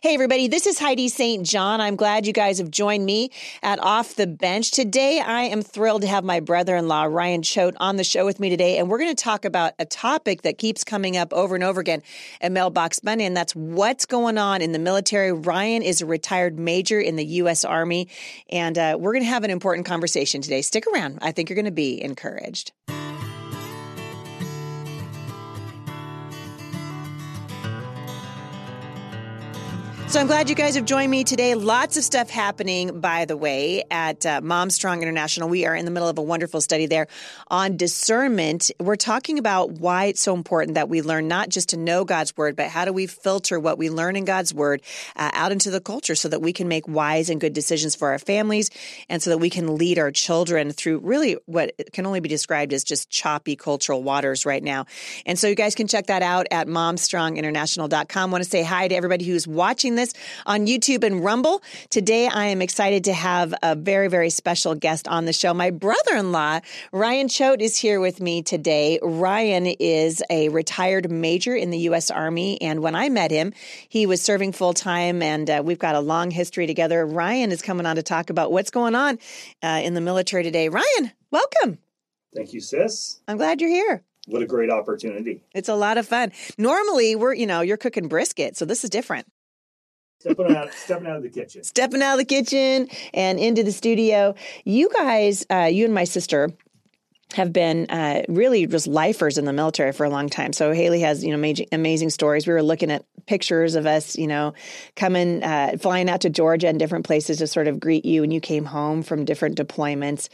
Hey, 0.00 0.14
everybody, 0.14 0.46
this 0.48 0.66
is 0.66 0.78
Heidi 0.78 1.08
St. 1.08 1.44
John. 1.44 1.80
I'm 1.80 1.96
glad 1.96 2.26
you 2.26 2.32
guys 2.32 2.58
have 2.58 2.70
joined 2.70 3.04
me 3.04 3.30
at 3.62 3.80
Off 3.80 4.14
the 4.14 4.26
Bench. 4.26 4.70
Today, 4.70 5.18
I 5.18 5.44
am 5.44 5.62
thrilled 5.62 6.02
to 6.02 6.08
have 6.08 6.22
my 6.22 6.40
brother 6.40 6.76
in 6.76 6.86
law, 6.86 7.04
Ryan 7.04 7.42
Choate, 7.42 7.74
on 7.80 7.96
the 7.96 8.04
show 8.04 8.24
with 8.24 8.38
me 8.38 8.48
today. 8.48 8.78
And 8.78 8.88
we're 8.88 8.98
going 8.98 9.16
to 9.16 9.20
talk 9.20 9.46
about 9.46 9.72
a 9.78 9.86
topic 9.86 10.42
that 10.42 10.56
keeps 10.56 10.84
coming 10.84 11.16
up 11.16 11.32
over 11.32 11.54
and 11.54 11.64
over 11.64 11.80
again 11.80 12.02
at 12.40 12.52
Mailbox 12.52 13.02
Monday, 13.02 13.24
and 13.24 13.36
that's 13.36 13.56
what's 13.56 14.04
going 14.04 14.36
on 14.38 14.60
in 14.60 14.72
the 14.72 14.78
military. 14.78 15.32
Ryan 15.32 15.82
is 15.82 16.00
a 16.00 16.06
retired 16.06 16.58
major 16.60 17.00
in 17.00 17.16
the 17.16 17.26
U.S. 17.26 17.64
Army, 17.64 18.08
and 18.50 18.78
uh, 18.78 18.96
we're 19.00 19.14
going 19.14 19.24
to 19.24 19.30
have 19.30 19.42
an 19.42 19.50
important 19.50 19.86
conversation 19.86 20.42
today. 20.42 20.60
Stick 20.62 20.84
around. 20.86 21.18
I 21.22 21.32
think 21.32 21.48
you're 21.48 21.56
going 21.56 21.64
to 21.64 21.70
be 21.72 22.00
encouraged. 22.00 22.72
So 30.08 30.18
I'm 30.18 30.26
glad 30.26 30.48
you 30.48 30.54
guys 30.54 30.74
have 30.74 30.86
joined 30.86 31.10
me 31.10 31.22
today. 31.22 31.54
Lots 31.54 31.98
of 31.98 32.02
stuff 32.02 32.30
happening, 32.30 32.98
by 32.98 33.26
the 33.26 33.36
way, 33.36 33.84
at 33.90 34.24
uh, 34.24 34.40
Mom 34.42 34.70
Strong 34.70 35.02
International. 35.02 35.50
We 35.50 35.66
are 35.66 35.76
in 35.76 35.84
the 35.84 35.90
middle 35.90 36.08
of 36.08 36.16
a 36.16 36.22
wonderful 36.22 36.62
study 36.62 36.86
there 36.86 37.08
on 37.48 37.76
discernment. 37.76 38.70
We're 38.80 38.96
talking 38.96 39.38
about 39.38 39.72
why 39.72 40.06
it's 40.06 40.22
so 40.22 40.34
important 40.34 40.76
that 40.76 40.88
we 40.88 41.02
learn 41.02 41.28
not 41.28 41.50
just 41.50 41.68
to 41.68 41.76
know 41.76 42.06
God's 42.06 42.34
word, 42.38 42.56
but 42.56 42.68
how 42.68 42.86
do 42.86 42.92
we 42.94 43.06
filter 43.06 43.60
what 43.60 43.76
we 43.76 43.90
learn 43.90 44.16
in 44.16 44.24
God's 44.24 44.54
word 44.54 44.80
uh, 45.14 45.30
out 45.34 45.52
into 45.52 45.70
the 45.70 45.78
culture 45.78 46.14
so 46.14 46.30
that 46.30 46.40
we 46.40 46.54
can 46.54 46.68
make 46.68 46.88
wise 46.88 47.28
and 47.28 47.38
good 47.38 47.52
decisions 47.52 47.94
for 47.94 48.08
our 48.12 48.18
families 48.18 48.70
and 49.10 49.22
so 49.22 49.28
that 49.28 49.38
we 49.38 49.50
can 49.50 49.76
lead 49.76 49.98
our 49.98 50.10
children 50.10 50.72
through 50.72 51.00
really 51.00 51.36
what 51.44 51.74
can 51.92 52.06
only 52.06 52.20
be 52.20 52.30
described 52.30 52.72
as 52.72 52.82
just 52.82 53.10
choppy 53.10 53.56
cultural 53.56 54.02
waters 54.02 54.46
right 54.46 54.62
now. 54.62 54.86
And 55.26 55.38
so 55.38 55.48
you 55.48 55.54
guys 55.54 55.74
can 55.74 55.86
check 55.86 56.06
that 56.06 56.22
out 56.22 56.46
at 56.50 56.66
momstronginternational.com. 56.66 58.30
I 58.30 58.32
want 58.32 58.42
to 58.42 58.48
say 58.48 58.62
hi 58.62 58.88
to 58.88 58.94
everybody 58.94 59.26
who's 59.26 59.46
watching 59.46 59.97
this 59.98 60.14
on 60.46 60.66
YouTube 60.66 61.04
and 61.04 61.22
Rumble. 61.22 61.62
Today, 61.90 62.28
I 62.28 62.46
am 62.46 62.62
excited 62.62 63.04
to 63.04 63.12
have 63.12 63.52
a 63.62 63.74
very, 63.74 64.08
very 64.08 64.30
special 64.30 64.74
guest 64.74 65.08
on 65.08 65.24
the 65.24 65.32
show. 65.32 65.52
My 65.52 65.70
brother 65.70 66.14
in 66.14 66.32
law, 66.32 66.60
Ryan 66.92 67.28
Choate, 67.28 67.60
is 67.60 67.76
here 67.76 68.00
with 68.00 68.20
me 68.20 68.42
today. 68.42 68.98
Ryan 69.02 69.66
is 69.66 70.22
a 70.30 70.48
retired 70.50 71.10
major 71.10 71.54
in 71.54 71.70
the 71.70 71.78
U.S. 71.90 72.10
Army. 72.10 72.60
And 72.62 72.80
when 72.80 72.94
I 72.94 73.08
met 73.08 73.30
him, 73.30 73.52
he 73.88 74.06
was 74.06 74.22
serving 74.22 74.52
full 74.52 74.72
time, 74.72 75.20
and 75.20 75.50
uh, 75.50 75.62
we've 75.64 75.78
got 75.78 75.94
a 75.94 76.00
long 76.00 76.30
history 76.30 76.66
together. 76.66 77.04
Ryan 77.04 77.50
is 77.50 77.60
coming 77.60 77.86
on 77.86 77.96
to 77.96 78.02
talk 78.02 78.30
about 78.30 78.52
what's 78.52 78.70
going 78.70 78.94
on 78.94 79.18
uh, 79.62 79.80
in 79.82 79.94
the 79.94 80.00
military 80.00 80.44
today. 80.44 80.68
Ryan, 80.68 81.12
welcome. 81.30 81.78
Thank 82.34 82.52
you, 82.52 82.60
sis. 82.60 83.20
I'm 83.26 83.36
glad 83.36 83.60
you're 83.60 83.70
here. 83.70 84.04
What 84.28 84.42
a 84.42 84.46
great 84.46 84.70
opportunity. 84.70 85.42
It's 85.54 85.70
a 85.70 85.74
lot 85.74 85.96
of 85.96 86.06
fun. 86.06 86.32
Normally, 86.58 87.16
we're, 87.16 87.32
you 87.34 87.46
know, 87.46 87.62
you're 87.62 87.78
cooking 87.78 88.08
brisket, 88.08 88.56
so 88.56 88.66
this 88.66 88.84
is 88.84 88.90
different. 88.90 89.26
Stepping 90.20 90.56
out, 90.56 90.72
stepping 90.72 91.06
out 91.06 91.16
of 91.18 91.22
the 91.22 91.28
kitchen. 91.28 91.62
Stepping 91.62 92.02
out 92.02 92.14
of 92.14 92.18
the 92.18 92.24
kitchen 92.24 92.88
and 93.14 93.38
into 93.38 93.62
the 93.62 93.72
studio. 93.72 94.34
You 94.64 94.90
guys, 94.92 95.46
uh, 95.50 95.68
you 95.70 95.84
and 95.84 95.94
my 95.94 96.04
sister, 96.04 96.50
have 97.34 97.52
been 97.52 97.86
uh, 97.90 98.22
really 98.28 98.66
just 98.66 98.86
lifers 98.86 99.36
in 99.36 99.44
the 99.44 99.52
military 99.52 99.92
for 99.92 100.04
a 100.04 100.10
long 100.10 100.28
time. 100.28 100.52
So 100.52 100.72
Haley 100.72 101.00
has, 101.00 101.22
you 101.22 101.30
know, 101.30 101.36
amazing, 101.36 101.66
amazing 101.72 102.10
stories. 102.10 102.46
We 102.46 102.54
were 102.54 102.62
looking 102.62 102.90
at 102.90 103.04
pictures 103.26 103.74
of 103.74 103.86
us, 103.86 104.16
you 104.16 104.26
know, 104.26 104.54
coming, 104.96 105.42
uh, 105.44 105.76
flying 105.78 106.08
out 106.08 106.22
to 106.22 106.30
Georgia 106.30 106.68
and 106.68 106.78
different 106.78 107.04
places 107.04 107.38
to 107.38 107.46
sort 107.46 107.68
of 107.68 107.78
greet 107.78 108.06
you 108.06 108.22
when 108.22 108.30
you 108.30 108.40
came 108.40 108.64
home 108.64 109.02
from 109.02 109.26
different 109.26 109.58
deployments. 109.58 110.30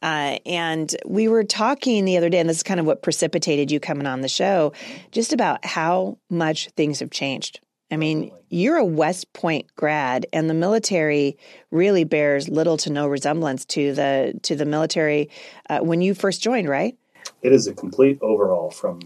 Uh, 0.00 0.38
and 0.46 0.94
we 1.04 1.26
were 1.26 1.42
talking 1.42 2.04
the 2.04 2.16
other 2.16 2.28
day, 2.28 2.38
and 2.38 2.48
this 2.48 2.58
is 2.58 2.62
kind 2.62 2.78
of 2.78 2.86
what 2.86 3.02
precipitated 3.02 3.72
you 3.72 3.80
coming 3.80 4.06
on 4.06 4.20
the 4.20 4.28
show, 4.28 4.72
just 5.10 5.32
about 5.32 5.64
how 5.64 6.16
much 6.30 6.68
things 6.76 7.00
have 7.00 7.10
changed 7.10 7.60
I 7.90 7.96
mean, 7.96 8.32
you're 8.48 8.76
a 8.76 8.84
West 8.84 9.32
Point 9.32 9.66
grad, 9.76 10.26
and 10.32 10.50
the 10.50 10.54
military 10.54 11.38
really 11.70 12.04
bears 12.04 12.48
little 12.48 12.76
to 12.78 12.90
no 12.90 13.06
resemblance 13.06 13.64
to 13.66 13.92
the 13.94 14.38
to 14.42 14.56
the 14.56 14.64
military 14.64 15.30
uh, 15.70 15.78
when 15.78 16.00
you 16.00 16.14
first 16.14 16.42
joined, 16.42 16.68
right? 16.68 16.96
It 17.42 17.52
is 17.52 17.66
a 17.66 17.72
complete 17.72 18.18
overhaul 18.22 18.70
from 18.70 19.00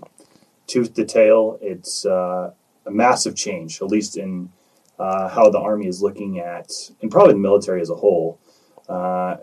tooth 0.67 0.95
to 0.95 1.05
tail. 1.05 1.59
It's 1.61 2.07
uh, 2.07 2.53
a 2.87 2.91
massive 2.91 3.37
change, 3.37 3.83
at 3.83 3.89
least 3.89 4.17
in 4.17 4.51
uh, 4.99 5.29
how 5.29 5.51
the 5.51 5.59
Army 5.59 5.87
is 5.87 6.03
looking 6.03 6.39
at, 6.39 6.71
and 7.03 7.11
probably 7.11 7.35
the 7.35 7.41
military 7.41 7.83
as 7.83 7.91
a 7.91 7.95
whole, 7.95 8.39
uh, 8.89 9.37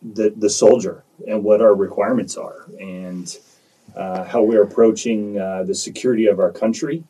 the 0.00 0.32
the 0.36 0.50
soldier 0.50 1.02
and 1.26 1.42
what 1.42 1.60
our 1.60 1.74
requirements 1.74 2.36
are, 2.36 2.66
and 2.78 3.36
uh, 3.96 4.22
how 4.22 4.42
we're 4.42 4.62
approaching 4.62 5.40
uh, 5.40 5.64
the 5.64 5.74
security 5.74 6.26
of 6.26 6.38
our 6.38 6.52
country 6.52 7.02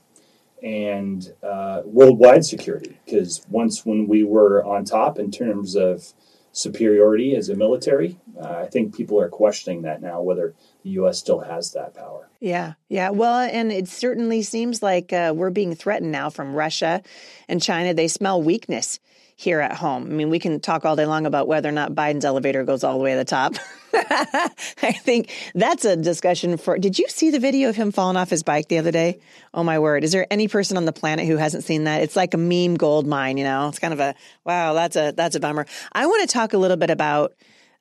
and 0.63 1.33
uh, 1.43 1.83
worldwide 1.85 2.45
security. 2.45 2.99
Because 3.05 3.45
once 3.49 3.85
when 3.85 4.07
we 4.07 4.25
were 4.25 4.65
on 4.65 4.85
top 4.85 5.19
in 5.19 5.31
terms 5.31 5.77
of 5.77 6.13
superiority 6.53 7.37
as 7.37 7.49
a 7.49 7.55
military, 7.55 8.19
uh, 8.41 8.49
I 8.49 8.67
think 8.67 8.97
people 8.97 9.21
are 9.21 9.29
questioning 9.29 9.83
that 9.83 10.01
now 10.01 10.23
whether 10.23 10.55
the 10.83 10.91
U.S. 10.91 11.19
still 11.19 11.41
has 11.41 11.73
that 11.73 11.95
power. 11.95 12.29
Yeah, 12.41 12.75
yeah. 12.89 13.11
Well, 13.11 13.41
and 13.41 13.71
it 13.71 13.89
certainly 13.89 14.43
seems 14.43 14.83
like 14.83 15.13
uh, 15.13 15.35
we're 15.37 15.51
being 15.51 15.75
threatened 15.75 16.13
now 16.13 16.31
from 16.31 16.55
Russia 16.55 17.03
and 17.49 17.63
China. 17.63 17.93
They 17.93 18.09
smell 18.09 18.43
weakness 18.43 19.01
here 19.39 19.61
at 19.61 19.75
home. 19.75 20.05
I 20.05 20.09
mean, 20.09 20.31
we 20.31 20.39
can 20.39 20.61
talk 20.61 20.87
all 20.87 20.97
day 20.97 21.05
long 21.05 21.27
about 21.27 21.47
whether 21.47 21.69
or 21.69 21.73
not 21.73 21.93
Biden's 21.93 22.25
elevator 22.25 22.65
goes 22.65 22.83
all 22.83 22.97
the 22.97 23.05
way 23.05 23.13
to 23.13 23.19
the 23.19 23.25
top. 23.25 23.55
I 23.95 24.93
think 24.93 25.31
that's 25.55 25.85
a 25.85 25.95
discussion 25.95 26.57
for. 26.57 26.79
Did 26.79 26.99
you 26.99 27.07
see 27.09 27.31
the 27.31 27.39
video 27.39 27.69
of 27.69 27.77
him 27.77 27.93
falling 27.93 28.17
off 28.17 28.31
his 28.31 28.43
bike 28.43 28.69
the 28.69 28.79
other 28.79 28.91
day? 28.91 29.21
Oh 29.53 29.63
my 29.63 29.79
word! 29.79 30.05
Is 30.05 30.13
there 30.13 30.27
any 30.31 30.49
person 30.49 30.79
on 30.79 30.87
the 30.87 30.93
planet 30.93 31.27
who 31.27 31.37
hasn't 31.37 31.65
seen 31.65 31.85
that? 31.85 32.03
It's 32.03 32.17
like 32.17 32.33
a 32.33 32.39
meme 32.39 32.77
gold 32.77 33.07
mine. 33.07 33.37
You 33.37 33.45
know, 33.45 33.69
it's 33.69 33.79
kind 33.79 33.93
of 33.93 34.01
a 34.01 34.15
wow. 34.45 34.73
That's 34.73 34.97
a 34.97 35.13
that's 35.15 35.37
a 35.37 35.41
bummer. 35.41 35.67
I 35.93 36.07
want 36.07 36.29
to 36.29 36.33
talk 36.33 36.55
a 36.55 36.59
little 36.59 36.79
bit 36.79 36.91
about 36.91 37.35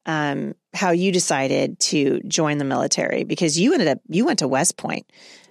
um, 0.05 0.55
how 0.73 0.91
you 0.91 1.11
decided 1.11 1.79
to 1.79 2.19
join 2.27 2.57
the 2.57 2.66
military 2.66 3.23
because 3.23 3.57
you 3.57 3.73
ended 3.73 3.87
up 3.87 3.99
you 4.09 4.25
went 4.25 4.39
to 4.39 4.47
West 4.47 4.75
Point. 4.75 5.05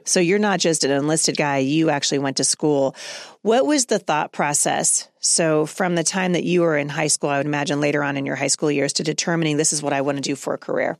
So 0.04 0.20
you're 0.20 0.38
not 0.38 0.60
just 0.60 0.84
an 0.84 0.90
enlisted 0.90 1.36
guy, 1.36 1.58
you 1.58 1.90
actually 1.90 2.18
went 2.18 2.36
to 2.36 2.44
school. 2.44 2.94
What 3.42 3.66
was 3.66 3.86
the 3.86 3.98
thought 3.98 4.32
process? 4.32 5.08
So 5.20 5.66
from 5.66 5.94
the 5.94 6.04
time 6.04 6.32
that 6.32 6.44
you 6.44 6.60
were 6.60 6.76
in 6.76 6.88
high 6.88 7.06
school, 7.06 7.30
I 7.30 7.38
would 7.38 7.46
imagine 7.46 7.80
later 7.80 8.02
on 8.02 8.16
in 8.16 8.26
your 8.26 8.36
high 8.36 8.48
school 8.48 8.70
years 8.70 8.92
to 8.94 9.02
determining 9.02 9.56
this 9.56 9.72
is 9.72 9.82
what 9.82 9.92
I 9.92 10.02
want 10.02 10.18
to 10.18 10.22
do 10.22 10.36
for 10.36 10.54
a 10.54 10.58
career. 10.58 10.98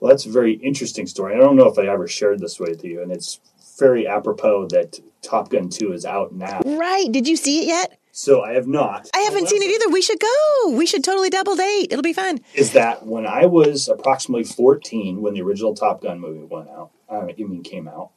Well, 0.00 0.10
that's 0.10 0.26
a 0.26 0.30
very 0.30 0.54
interesting 0.54 1.06
story. 1.06 1.34
I 1.34 1.38
don't 1.38 1.56
know 1.56 1.68
if 1.68 1.78
I 1.78 1.86
ever 1.86 2.06
shared 2.06 2.40
this 2.40 2.60
with 2.60 2.84
you, 2.84 3.02
and 3.02 3.10
it's 3.10 3.40
very 3.78 4.06
apropos 4.06 4.68
that 4.68 5.00
Top 5.22 5.50
Gun 5.50 5.68
2 5.68 5.92
is 5.92 6.04
out 6.04 6.32
now. 6.32 6.60
Right. 6.64 7.10
Did 7.10 7.26
you 7.26 7.36
see 7.36 7.62
it 7.62 7.66
yet? 7.66 7.97
So 8.18 8.42
I 8.42 8.54
have 8.54 8.66
not. 8.66 9.08
I 9.14 9.20
haven't 9.20 9.48
seen 9.48 9.62
it 9.62 9.70
either. 9.70 9.90
We 9.90 10.02
should 10.02 10.18
go. 10.18 10.70
We 10.72 10.86
should 10.86 11.04
totally 11.04 11.30
double 11.30 11.54
date. 11.54 11.92
It'll 11.92 12.02
be 12.02 12.12
fun. 12.12 12.40
Is 12.52 12.72
that 12.72 13.06
when 13.06 13.24
I 13.28 13.46
was 13.46 13.86
approximately 13.86 14.42
14 14.42 15.22
when 15.22 15.34
the 15.34 15.42
original 15.42 15.72
Top 15.72 16.02
Gun 16.02 16.18
movie 16.18 16.44
went 16.44 16.68
out, 16.68 16.90
I 17.08 17.32
mean, 17.38 17.62
came 17.62 17.86
out, 17.86 18.10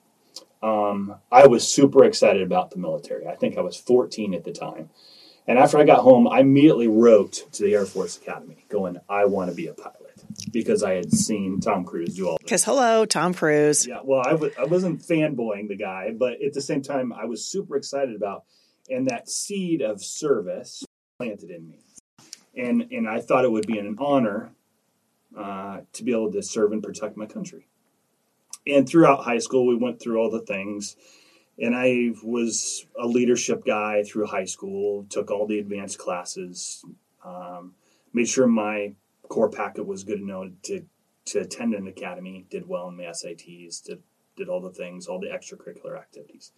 um, 0.63 1.17
I 1.31 1.45
was 1.45 1.67
super 1.67 2.03
excited 2.03 2.41
about 2.41 2.71
the 2.71 2.79
military. 2.79 3.27
I 3.27 3.35
think 3.35 3.59
I 3.59 3.61
was 3.61 3.77
14 3.77 4.33
at 4.33 4.43
the 4.43 4.51
time. 4.51 4.89
And 5.47 5.59
after 5.59 5.77
I 5.77 5.83
got 5.83 5.99
home, 5.99 6.27
I 6.27 6.39
immediately 6.39 6.87
wrote 6.87 7.45
to 7.51 7.61
the 7.61 7.75
Air 7.75 7.85
Force 7.85 8.17
Academy 8.17 8.65
going, 8.69 8.97
I 9.07 9.25
want 9.25 9.51
to 9.51 9.55
be 9.55 9.67
a 9.67 9.73
pilot 9.75 10.23
because 10.51 10.81
I 10.81 10.93
had 10.93 11.11
seen 11.11 11.59
Tom 11.59 11.85
Cruise 11.85 12.15
do 12.15 12.27
all 12.27 12.37
this. 12.37 12.43
Because, 12.43 12.63
hello, 12.63 13.05
Tom 13.05 13.35
Cruise. 13.35 13.85
Yeah, 13.85 13.99
well, 14.03 14.21
I 14.25 14.31
w- 14.31 14.53
I 14.57 14.63
wasn't 14.63 15.01
fanboying 15.03 15.67
the 15.67 15.75
guy, 15.75 16.11
but 16.11 16.41
at 16.41 16.53
the 16.53 16.61
same 16.61 16.81
time, 16.81 17.13
I 17.13 17.25
was 17.25 17.45
super 17.45 17.75
excited 17.75 18.15
about 18.15 18.45
and 18.91 19.07
that 19.07 19.29
seed 19.29 19.81
of 19.81 20.03
service 20.03 20.83
planted 21.17 21.49
in 21.49 21.67
me. 21.67 21.79
And, 22.55 22.87
and 22.91 23.07
I 23.07 23.21
thought 23.21 23.45
it 23.45 23.51
would 23.51 23.65
be 23.65 23.79
an 23.79 23.95
honor 23.99 24.51
uh, 25.37 25.81
to 25.93 26.03
be 26.03 26.11
able 26.11 26.31
to 26.33 26.43
serve 26.43 26.73
and 26.73 26.83
protect 26.83 27.15
my 27.15 27.25
country. 27.25 27.67
And 28.67 28.87
throughout 28.87 29.23
high 29.23 29.39
school, 29.39 29.65
we 29.65 29.75
went 29.75 29.99
through 29.99 30.19
all 30.19 30.29
the 30.29 30.41
things. 30.41 30.95
And 31.57 31.75
I 31.75 32.11
was 32.23 32.85
a 32.99 33.07
leadership 33.07 33.65
guy 33.65 34.03
through 34.03 34.27
high 34.27 34.45
school, 34.45 35.05
took 35.09 35.31
all 35.31 35.47
the 35.47 35.59
advanced 35.59 35.97
classes, 35.97 36.83
um, 37.23 37.73
made 38.13 38.27
sure 38.27 38.47
my 38.47 38.93
core 39.29 39.49
packet 39.49 39.85
was 39.85 40.03
good 40.03 40.19
enough 40.19 40.47
to, 40.63 40.83
to 41.25 41.39
attend 41.39 41.73
an 41.73 41.87
academy, 41.87 42.45
did 42.49 42.67
well 42.67 42.89
in 42.89 42.97
my 42.97 43.03
SATs, 43.05 43.83
did, 43.83 44.01
did 44.35 44.49
all 44.49 44.59
the 44.59 44.71
things, 44.71 45.07
all 45.07 45.19
the 45.19 45.27
extracurricular 45.27 45.97
activities. 45.97 46.51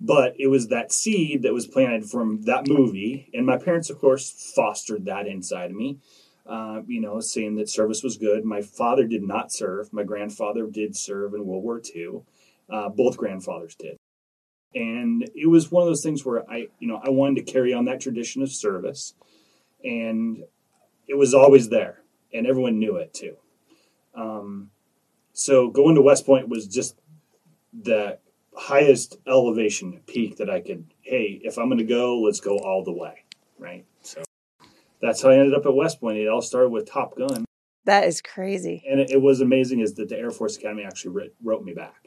But 0.00 0.34
it 0.38 0.48
was 0.48 0.68
that 0.68 0.92
seed 0.92 1.42
that 1.42 1.54
was 1.54 1.66
planted 1.66 2.04
from 2.10 2.42
that 2.42 2.66
movie. 2.66 3.30
And 3.32 3.46
my 3.46 3.56
parents, 3.56 3.90
of 3.90 3.98
course, 3.98 4.52
fostered 4.54 5.04
that 5.06 5.26
inside 5.26 5.70
of 5.70 5.76
me. 5.76 5.98
Uh, 6.46 6.82
you 6.86 7.00
know, 7.00 7.20
saying 7.20 7.56
that 7.56 7.70
service 7.70 8.02
was 8.02 8.18
good. 8.18 8.44
My 8.44 8.60
father 8.60 9.06
did 9.06 9.22
not 9.22 9.50
serve. 9.50 9.92
My 9.92 10.02
grandfather 10.02 10.66
did 10.66 10.94
serve 10.94 11.32
in 11.32 11.46
World 11.46 11.64
War 11.64 11.80
II. 11.94 12.20
Uh, 12.68 12.90
both 12.90 13.16
grandfathers 13.16 13.74
did. 13.74 13.96
And 14.74 15.28
it 15.34 15.46
was 15.48 15.70
one 15.70 15.82
of 15.82 15.88
those 15.88 16.02
things 16.02 16.24
where 16.24 16.48
I, 16.50 16.68
you 16.80 16.88
know, 16.88 17.00
I 17.02 17.10
wanted 17.10 17.46
to 17.46 17.52
carry 17.52 17.72
on 17.72 17.86
that 17.86 18.00
tradition 18.00 18.42
of 18.42 18.50
service. 18.50 19.14
And 19.82 20.44
it 21.06 21.14
was 21.14 21.32
always 21.32 21.68
there. 21.68 22.00
And 22.32 22.46
everyone 22.46 22.78
knew 22.78 22.96
it 22.96 23.14
too. 23.14 23.36
Um, 24.14 24.70
so 25.32 25.68
going 25.70 25.94
to 25.94 26.02
West 26.02 26.26
Point 26.26 26.48
was 26.48 26.66
just 26.66 26.96
the 27.72 28.18
highest 28.56 29.16
elevation 29.26 30.00
peak 30.06 30.36
that 30.36 30.48
I 30.50 30.60
could 30.60 30.86
hey, 31.02 31.40
if 31.42 31.58
I'm 31.58 31.66
going 31.68 31.78
to 31.78 31.84
go, 31.84 32.20
let's 32.20 32.40
go 32.40 32.56
all 32.58 32.82
the 32.84 32.92
way, 32.92 33.24
right? 33.58 33.84
So 34.02 34.22
that's 35.00 35.22
how 35.22 35.30
I 35.30 35.36
ended 35.36 35.54
up 35.54 35.66
at 35.66 35.74
West 35.74 36.00
Point. 36.00 36.18
It 36.18 36.28
all 36.28 36.42
started 36.42 36.70
with 36.70 36.90
Top 36.90 37.16
Gun. 37.16 37.44
That 37.84 38.04
is 38.04 38.22
crazy. 38.22 38.82
And 38.88 39.00
it, 39.00 39.10
it 39.10 39.20
was 39.20 39.40
amazing 39.40 39.80
is 39.80 39.94
that 39.94 40.08
the 40.08 40.16
Air 40.18 40.30
Force 40.30 40.56
Academy 40.56 40.84
actually 40.84 41.14
writ, 41.14 41.34
wrote 41.42 41.62
me 41.64 41.74
back 41.74 42.06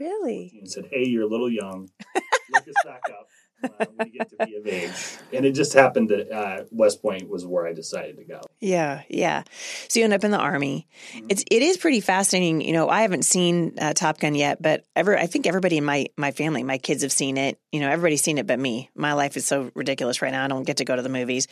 Really? 0.00 0.52
and 0.58 0.68
said, 0.68 0.88
hey, 0.90 1.04
you're 1.06 1.22
a 1.22 1.28
little 1.28 1.50
young. 1.50 1.90
Look 2.52 2.68
us 2.68 2.74
back 2.84 3.02
up 3.10 3.28
uh, 3.64 3.86
when 3.96 4.06
you 4.08 4.18
get 4.18 4.30
to 4.30 4.46
be 4.46 4.56
of 4.56 4.66
age. 4.66 4.92
And 5.32 5.44
it 5.44 5.52
just 5.52 5.72
happened 5.72 6.10
that 6.10 6.30
uh, 6.30 6.64
West 6.70 7.02
Point 7.02 7.28
was 7.28 7.46
where 7.46 7.66
I 7.66 7.72
decided 7.72 8.16
to 8.18 8.24
go. 8.24 8.40
Yeah, 8.60 9.02
yeah. 9.08 9.42
So 9.88 9.98
you 10.00 10.04
end 10.04 10.12
up 10.14 10.24
in 10.24 10.30
the 10.30 10.38
army. 10.38 10.86
Mm-hmm. 11.14 11.26
It's 11.30 11.44
it 11.50 11.62
is 11.62 11.76
pretty 11.76 12.00
fascinating. 12.00 12.60
You 12.60 12.72
know, 12.72 12.88
I 12.88 13.02
haven't 13.02 13.24
seen 13.24 13.74
uh, 13.80 13.92
Top 13.94 14.18
Gun 14.20 14.34
yet, 14.34 14.60
but 14.62 14.84
ever 14.94 15.18
I 15.18 15.26
think 15.26 15.46
everybody 15.46 15.76
in 15.78 15.84
my 15.84 16.06
my 16.16 16.30
family, 16.30 16.62
my 16.62 16.78
kids 16.78 17.02
have 17.02 17.12
seen 17.12 17.36
it. 17.36 17.58
You 17.72 17.80
know, 17.80 17.90
everybody's 17.90 18.22
seen 18.22 18.38
it, 18.38 18.46
but 18.46 18.58
me. 18.58 18.90
My 18.94 19.14
life 19.14 19.36
is 19.36 19.46
so 19.46 19.70
ridiculous 19.74 20.22
right 20.22 20.32
now. 20.32 20.44
I 20.44 20.48
don't 20.48 20.64
get 20.64 20.78
to 20.78 20.84
go 20.84 20.94
to 20.96 21.02
the 21.02 21.08
movies, 21.08 21.48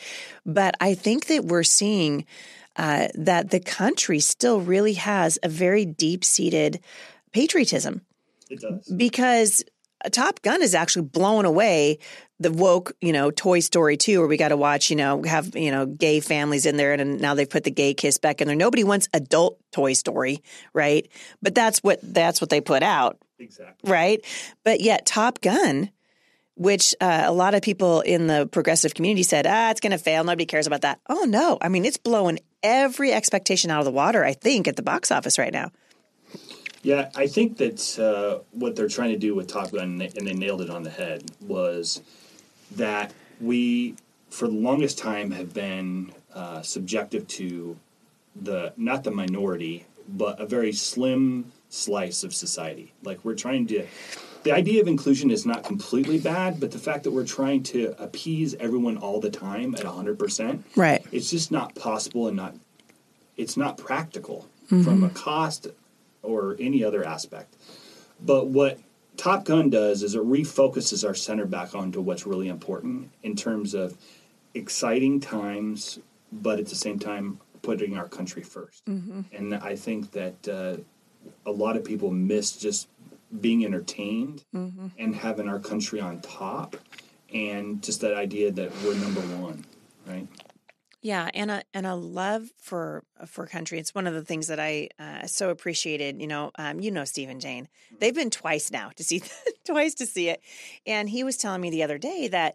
but 0.47 0.75
I 0.81 0.95
think 0.95 1.27
that 1.27 1.45
we're 1.45 1.63
seeing 1.65 2.27
uh, 2.77 3.09
that 3.17 3.51
the 3.51 3.61
country 3.61 4.21
still 4.21 4.61
really 4.61 4.95
has 4.95 5.39
a 5.43 5.49
very 5.49 5.85
deep 5.85 6.25
seated 6.25 6.81
patriotism 7.33 8.03
It 8.51 8.61
does. 8.61 8.87
because 8.97 9.65
Top 10.11 10.43
Gun 10.43 10.63
is 10.63 10.75
actually 10.75 11.03
blowing 11.07 11.47
away 11.47 11.99
the 12.41 12.51
woke, 12.51 12.93
you 13.01 13.13
know, 13.13 13.31
Toy 13.31 13.61
Story 13.61 13.97
2, 13.97 14.19
where 14.19 14.29
we 14.29 14.37
got 14.37 14.49
to 14.49 14.57
watch, 14.57 14.91
you 14.91 14.97
know, 14.97 15.23
have, 15.23 15.55
you 15.55 15.71
know, 15.71 15.87
gay 15.87 16.21
families 16.21 16.67
in 16.67 16.77
there. 16.77 16.93
And 16.93 17.21
now 17.21 17.35
they've 17.35 17.49
put 17.49 17.65
the 17.65 17.71
gay 17.71 17.95
kiss 17.95 18.19
back 18.19 18.41
in 18.41 18.49
there. 18.49 18.57
Nobody 18.57 18.83
wants 18.85 19.09
adult 19.15 19.59
Toy 19.71 19.93
Story, 19.93 20.43
right? 20.73 21.09
But 21.41 21.55
that's 21.55 21.79
what, 21.85 22.01
that's 22.03 22.41
what 22.41 22.51
they 22.51 22.61
put 22.61 22.83
out, 22.83 23.19
Exactly. 23.39 23.91
right? 23.91 24.21
But 24.65 24.81
yet 24.81 25.07
Top 25.07 25.41
Gun, 25.41 25.91
which 26.57 26.95
uh, 27.01 27.23
a 27.25 27.33
lot 27.33 27.55
of 27.55 27.63
people 27.63 28.01
in 28.01 28.27
the 28.27 28.47
progressive 28.47 28.95
community 28.95 29.23
said, 29.23 29.47
ah, 29.47 29.71
it's 29.71 29.81
going 29.81 29.93
to 29.93 29.99
fail. 29.99 30.25
Nobody 30.25 30.47
cares 30.47 30.67
about 30.67 30.83
that. 30.83 31.01
Oh, 31.09 31.25
no. 31.25 31.59
I 31.61 31.69
mean, 31.69 31.85
it's 31.85 31.97
blowing 31.97 32.41
every 32.63 33.13
expectation 33.13 33.71
out 33.71 33.79
of 33.79 33.85
the 33.85 33.91
water, 33.93 34.25
I 34.25 34.33
think, 34.35 34.69
at 34.69 34.77
the 34.77 34.83
box 34.83 35.11
office 35.11 35.39
right 35.39 35.53
now. 35.53 35.71
Yeah, 36.83 37.11
I 37.15 37.27
think 37.29 37.59
that 37.59 37.99
uh, 37.99 38.43
what 38.51 38.75
they're 38.75 38.89
trying 38.89 39.11
to 39.11 39.19
do 39.19 39.35
with 39.35 39.47
Top 39.47 39.71
Gun, 39.71 39.83
and 39.85 40.01
they, 40.01 40.11
and 40.17 40.27
they 40.27 40.33
nailed 40.35 40.61
it 40.63 40.71
on 40.71 40.83
the 40.83 40.91
head, 40.91 41.31
was 41.41 42.03
that 42.73 43.13
we, 43.41 43.95
for 44.31 44.49
the 44.49 44.55
longest 44.55 44.99
time, 44.99 45.31
have 45.31 45.55
been 45.55 46.13
uh, 46.35 46.63
subjective 46.63 47.27
to 47.29 47.77
the 48.35 48.73
not 48.77 49.05
the 49.05 49.11
minority, 49.11 49.85
but 50.09 50.41
a 50.41 50.47
very 50.47 50.73
slim 50.73 51.53
slice 51.69 52.25
of 52.25 52.35
society. 52.35 52.93
Like 53.05 53.25
we're 53.25 53.35
trying 53.37 53.67
to. 53.69 53.87
The 54.43 54.51
idea 54.51 54.81
of 54.83 54.89
inclusion 54.89 55.31
is 55.31 55.47
not 55.47 55.63
completely 55.63 56.19
bad, 56.19 56.59
but 56.59 56.73
the 56.73 56.79
fact 56.79 57.05
that 57.05 57.13
we're 57.13 57.25
trying 57.25 57.63
to 57.65 57.95
appease 58.03 58.55
everyone 58.57 58.97
all 58.97 59.21
the 59.21 59.31
time 59.31 59.77
at 59.77 59.83
100%, 59.83 60.65
Right. 60.75 61.05
it's 61.13 61.31
just 61.31 61.53
not 61.53 61.77
possible 61.77 62.27
and 62.27 62.37
not 62.37 62.57
it's 63.37 63.57
not 63.57 63.79
practical 63.79 64.49
Mm-hmm. 64.71 64.83
from 64.85 65.05
a 65.05 65.11
cost 65.11 65.67
or 66.23 66.57
any 66.61 66.83
other 66.85 67.05
aspect 67.07 67.55
but 68.21 68.47
what 68.49 68.79
top 69.17 69.45
gun 69.45 69.69
does 69.71 70.03
is 70.03 70.15
it 70.15 70.23
refocuses 70.23 71.07
our 71.07 71.15
center 71.15 71.45
back 71.47 71.75
onto 71.75 72.01
what's 72.01 72.27
really 72.27 72.49
important 72.49 73.11
in 73.23 73.35
terms 73.37 73.75
of 73.75 73.97
exciting 74.55 75.21
times 75.21 75.99
but 76.33 76.59
at 76.59 76.67
the 76.67 76.75
same 76.75 76.99
time 76.99 77.39
putting 77.63 77.97
our 77.97 78.09
country 78.09 78.43
1st 78.43 78.83
Mm-hmm. 78.89 79.21
and 79.33 79.55
i 79.57 79.77
think 79.77 80.11
that 80.13 80.49
uh, 80.49 80.77
a 81.47 81.53
lot 81.53 81.77
of 81.77 81.85
people 81.85 82.11
miss 82.11 82.57
just 82.57 82.89
being 83.41 83.65
entertained 83.65 84.45
Mm-hmm. 84.55 84.89
and 84.99 85.15
having 85.17 85.49
our 85.49 85.59
country 85.59 86.01
on 86.01 86.21
top 86.21 86.77
and 87.33 87.83
just 87.83 88.01
that 88.03 88.15
idea 88.15 88.51
that 88.53 88.71
we're 88.85 88.95
number 88.95 89.21
one 89.43 89.65
right 90.07 90.27
Yeah, 91.03 91.29
and 91.35 91.51
a 91.51 91.65
and 91.75 91.85
a 91.85 91.97
love 91.97 92.49
for 92.61 93.03
for 93.27 93.47
country. 93.49 93.81
It's 93.81 93.93
one 93.95 94.07
of 94.07 94.15
the 94.15 94.25
things 94.25 94.47
that 94.47 94.61
I 94.61 94.89
uh, 95.01 95.27
so 95.27 95.51
appreciated. 95.51 96.21
You 96.21 96.29
know, 96.29 96.53
um, 96.55 96.79
you 96.79 96.93
know 96.93 97.05
Stephen 97.05 97.41
Jane. 97.41 97.69
They've 97.99 98.15
been 98.15 98.31
twice 98.31 98.71
now 98.71 98.91
to 98.95 99.03
see 99.03 99.21
twice 99.67 99.95
to 99.95 100.07
see 100.07 100.29
it, 100.29 100.41
and 100.87 101.09
he 101.11 101.25
was 101.25 101.37
telling 101.37 101.61
me 101.61 101.71
the 101.71 101.83
other 101.83 101.99
day 101.99 102.29
that 102.29 102.55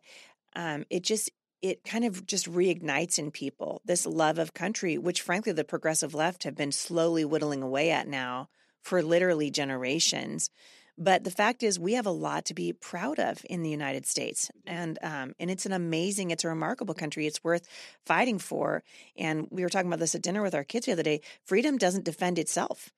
um, 0.55 0.85
it 0.89 1.03
just 1.03 1.29
it 1.61 1.83
kind 1.83 2.05
of 2.05 2.25
just 2.25 2.49
reignites 2.49 3.19
in 3.19 3.31
people 3.31 3.81
this 3.83 4.05
love 4.05 4.39
of 4.39 4.53
country, 4.53 4.97
which 4.97 5.21
frankly 5.21 5.51
the 5.51 5.65
progressive 5.65 6.13
left 6.13 6.43
have 6.45 6.55
been 6.55 6.71
slowly 6.71 7.25
whittling 7.25 7.61
away 7.61 7.91
at 7.91 8.07
now 8.07 8.47
for 8.81 9.03
literally 9.03 9.51
generations. 9.51 10.49
But 10.97 11.23
the 11.23 11.31
fact 11.31 11.61
is, 11.61 11.79
we 11.79 11.93
have 11.93 12.07
a 12.07 12.11
lot 12.11 12.45
to 12.45 12.55
be 12.55 12.73
proud 12.73 13.19
of 13.19 13.45
in 13.49 13.61
the 13.61 13.69
United 13.69 14.07
States, 14.07 14.49
and 14.65 14.97
um, 15.03 15.35
and 15.39 15.51
it's 15.51 15.67
an 15.67 15.71
amazing, 15.71 16.31
it's 16.31 16.43
a 16.43 16.49
remarkable 16.49 16.95
country. 16.95 17.27
It's 17.27 17.43
worth 17.43 17.67
fighting 18.05 18.39
for. 18.39 18.83
And 19.15 19.47
we 19.51 19.61
were 19.61 19.69
talking 19.69 19.87
about 19.89 19.99
this 19.99 20.15
at 20.15 20.23
dinner 20.23 20.41
with 20.41 20.55
our 20.55 20.63
kids 20.63 20.87
the 20.87 20.93
other 20.93 21.03
day. 21.03 21.21
Freedom 21.45 21.77
doesn't 21.77 22.03
defend 22.03 22.39
itself, 22.39 22.89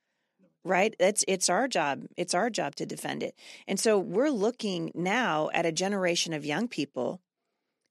right? 0.63 0.95
It's 0.97 1.25
it's 1.27 1.49
our 1.49 1.67
job. 1.67 2.05
It's 2.15 2.33
our 2.33 2.49
job 2.49 2.75
to 2.75 2.85
defend 2.85 3.21
it. 3.21 3.35
And 3.67 3.77
so 3.77 3.99
we're 3.99 4.31
looking 4.31 4.91
now 4.95 5.49
at 5.53 5.65
a 5.65 5.71
generation 5.73 6.31
of 6.33 6.45
young 6.45 6.69
people 6.69 7.19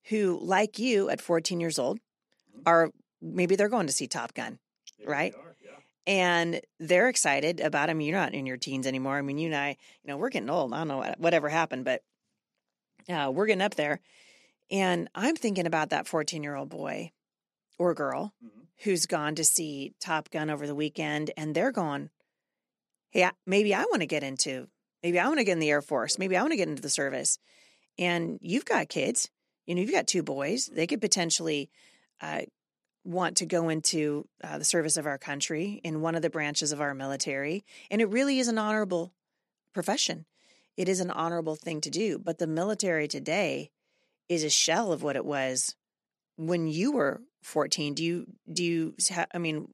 who, 0.09 0.39
like 0.43 0.79
you, 0.79 1.11
at 1.11 1.21
14 1.21 1.61
years 1.61 1.79
old, 1.79 1.99
are 2.65 2.91
maybe 3.21 3.57
they're 3.57 3.69
going 3.69 3.89
to 3.89 3.93
see 3.93 4.07
Top 4.07 4.33
Gun 4.33 4.59
Right. 5.07 5.35
We 6.09 6.15
are, 6.15 6.17
yeah. 6.17 6.41
and 6.41 6.61
they're 6.81 7.09
excited 7.09 7.61
about. 7.61 7.91
I 7.91 7.95
mean, 7.95 8.09
you're 8.09 8.19
not 8.19 8.35
in 8.35 8.47
your 8.47 8.57
teens 8.57 8.87
anymore. 8.87 9.17
I 9.19 9.23
mean, 9.23 9.39
you 9.39 9.47
and 9.47 9.57
I, 9.57 9.77
you 10.03 10.09
know, 10.09 10.17
we're 10.17 10.31
getting 10.31 10.51
old. 10.51 10.73
I 10.73 10.79
don't 10.79 10.89
know 10.89 10.99
what, 10.99 11.21
whatever 11.21 11.49
happened, 11.49 11.85
but 11.85 12.03
uh, 13.09 13.31
we're 13.33 13.47
getting 13.47 13.63
up 13.63 13.75
there. 13.75 14.01
And 14.71 15.09
I'm 15.15 15.37
thinking 15.37 15.67
about 15.67 15.91
that 15.91 16.07
14 16.07 16.43
year 16.43 16.55
old 16.55 16.69
boy 16.69 17.13
or 17.79 17.95
girl 17.95 18.35
Mhm. 18.45 18.67
who's 18.85 19.07
gone 19.07 19.35
to 19.37 19.45
see 19.45 19.95
Top 20.01 20.31
Gun 20.31 20.51
over 20.51 20.67
the 20.67 20.75
weekend, 20.75 21.31
and 21.37 21.55
they're 21.55 21.73
going, 21.73 22.11
"Hey, 23.11 23.31
maybe 23.47 23.75
I 23.75 23.85
want 23.85 24.01
to 24.01 24.07
get 24.07 24.23
into, 24.23 24.69
maybe 25.03 25.19
I 25.19 25.27
want 25.27 25.39
to 25.39 25.45
get 25.45 25.53
in 25.53 25.59
the 25.61 25.71
Air 25.71 25.83
Force, 25.83 26.19
maybe 26.19 26.37
I 26.37 26.43
want 26.43 26.53
to 26.53 26.57
get 26.57 26.69
into 26.69 26.83
the 26.83 26.91
service." 26.91 27.39
And 27.99 28.39
you've 28.43 28.65
got 28.65 28.89
kids, 28.89 29.31
you 29.67 29.75
know, 29.75 29.81
you've 29.81 29.91
got 29.93 30.07
two 30.07 30.23
boys. 30.23 30.67
They 30.67 30.87
could 30.87 31.01
potentially 31.01 31.71
uh, 32.21 32.43
want 33.09 33.39
to 33.39 33.47
go 33.47 33.71
into 33.71 34.29
uh, 34.45 34.59
the 34.59 34.65
service 34.65 34.97
of 34.97 35.07
our 35.07 35.19
country 35.19 35.81
in 35.83 36.03
one 36.03 36.15
of 36.15 36.23
the 36.23 36.31
branches 36.31 36.73
of 36.73 36.81
our 36.81 36.95
military, 36.95 37.65
and 37.91 38.01
it 38.03 38.09
really 38.09 38.39
is 38.39 38.49
an 38.49 38.59
honorable 38.59 39.13
profession. 39.73 40.27
It 40.77 40.89
is 40.89 41.01
an 41.01 41.11
honorable 41.11 41.57
thing 41.57 41.81
to 41.81 41.91
do, 41.91 42.19
but 42.19 42.39
the 42.39 42.47
military 42.47 43.09
today 43.09 43.71
is 44.29 44.45
a 44.45 44.51
shell 44.51 44.93
of 44.93 45.03
what 45.03 45.17
it 45.17 45.25
was 45.25 45.75
when 46.37 46.69
you 46.69 46.93
were 46.93 47.21
14 47.43 47.95
do 47.95 48.05
you 48.05 48.27
do 48.51 48.63
you 48.65 48.95
i 49.35 49.39
mean 49.39 49.69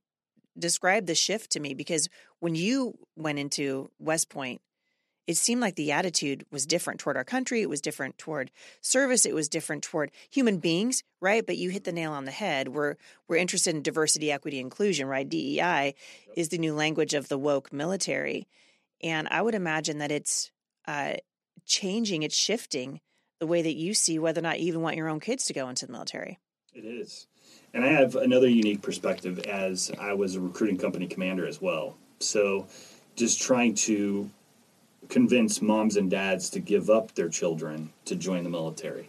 describe 0.58 1.06
the 1.06 1.14
shift 1.14 1.50
to 1.50 1.60
me 1.60 1.74
because 1.74 2.08
when 2.40 2.54
you 2.54 2.94
went 3.16 3.38
into 3.38 3.90
west 3.98 4.30
point 4.30 4.60
it 5.26 5.36
seemed 5.36 5.60
like 5.60 5.76
the 5.76 5.92
attitude 5.92 6.44
was 6.50 6.66
different 6.66 7.00
toward 7.00 7.16
our 7.16 7.24
country 7.24 7.62
it 7.62 7.68
was 7.68 7.80
different 7.80 8.16
toward 8.18 8.50
service 8.80 9.24
it 9.24 9.34
was 9.34 9.48
different 9.48 9.82
toward 9.82 10.10
human 10.30 10.58
beings 10.58 11.02
right 11.20 11.46
but 11.46 11.56
you 11.56 11.70
hit 11.70 11.84
the 11.84 11.92
nail 11.92 12.12
on 12.12 12.24
the 12.24 12.30
head 12.30 12.68
we're 12.68 12.96
we're 13.28 13.36
interested 13.36 13.74
in 13.74 13.82
diversity 13.82 14.30
equity 14.30 14.58
inclusion 14.58 15.06
right 15.06 15.28
dei 15.28 15.94
is 16.36 16.48
the 16.48 16.58
new 16.58 16.74
language 16.74 17.14
of 17.14 17.28
the 17.28 17.38
woke 17.38 17.72
military 17.72 18.46
and 19.02 19.28
i 19.30 19.40
would 19.40 19.54
imagine 19.54 19.98
that 19.98 20.12
it's 20.12 20.50
uh, 20.86 21.14
changing 21.64 22.22
it's 22.22 22.36
shifting 22.36 23.00
the 23.40 23.46
way 23.46 23.62
that 23.62 23.74
you 23.74 23.94
see 23.94 24.18
whether 24.18 24.40
or 24.40 24.42
not 24.42 24.60
you 24.60 24.68
even 24.68 24.80
want 24.80 24.96
your 24.96 25.08
own 25.08 25.20
kids 25.20 25.44
to 25.44 25.52
go 25.52 25.68
into 25.68 25.86
the 25.86 25.92
military 25.92 26.38
It 26.74 26.84
is. 26.84 27.26
And 27.72 27.84
I 27.84 27.88
have 27.88 28.14
another 28.14 28.48
unique 28.48 28.82
perspective 28.82 29.40
as 29.40 29.90
I 29.98 30.14
was 30.14 30.36
a 30.36 30.40
recruiting 30.40 30.78
company 30.78 31.08
commander 31.08 31.44
as 31.46 31.60
well. 31.60 31.96
So 32.20 32.68
just 33.16 33.42
trying 33.42 33.74
to 33.74 34.30
convince 35.08 35.62
moms 35.62 35.96
and 35.96 36.10
dads 36.10 36.50
to 36.50 36.60
give 36.60 36.90
up 36.90 37.14
their 37.14 37.28
children 37.28 37.90
to 38.04 38.16
join 38.16 38.44
the 38.44 38.50
military. 38.50 39.08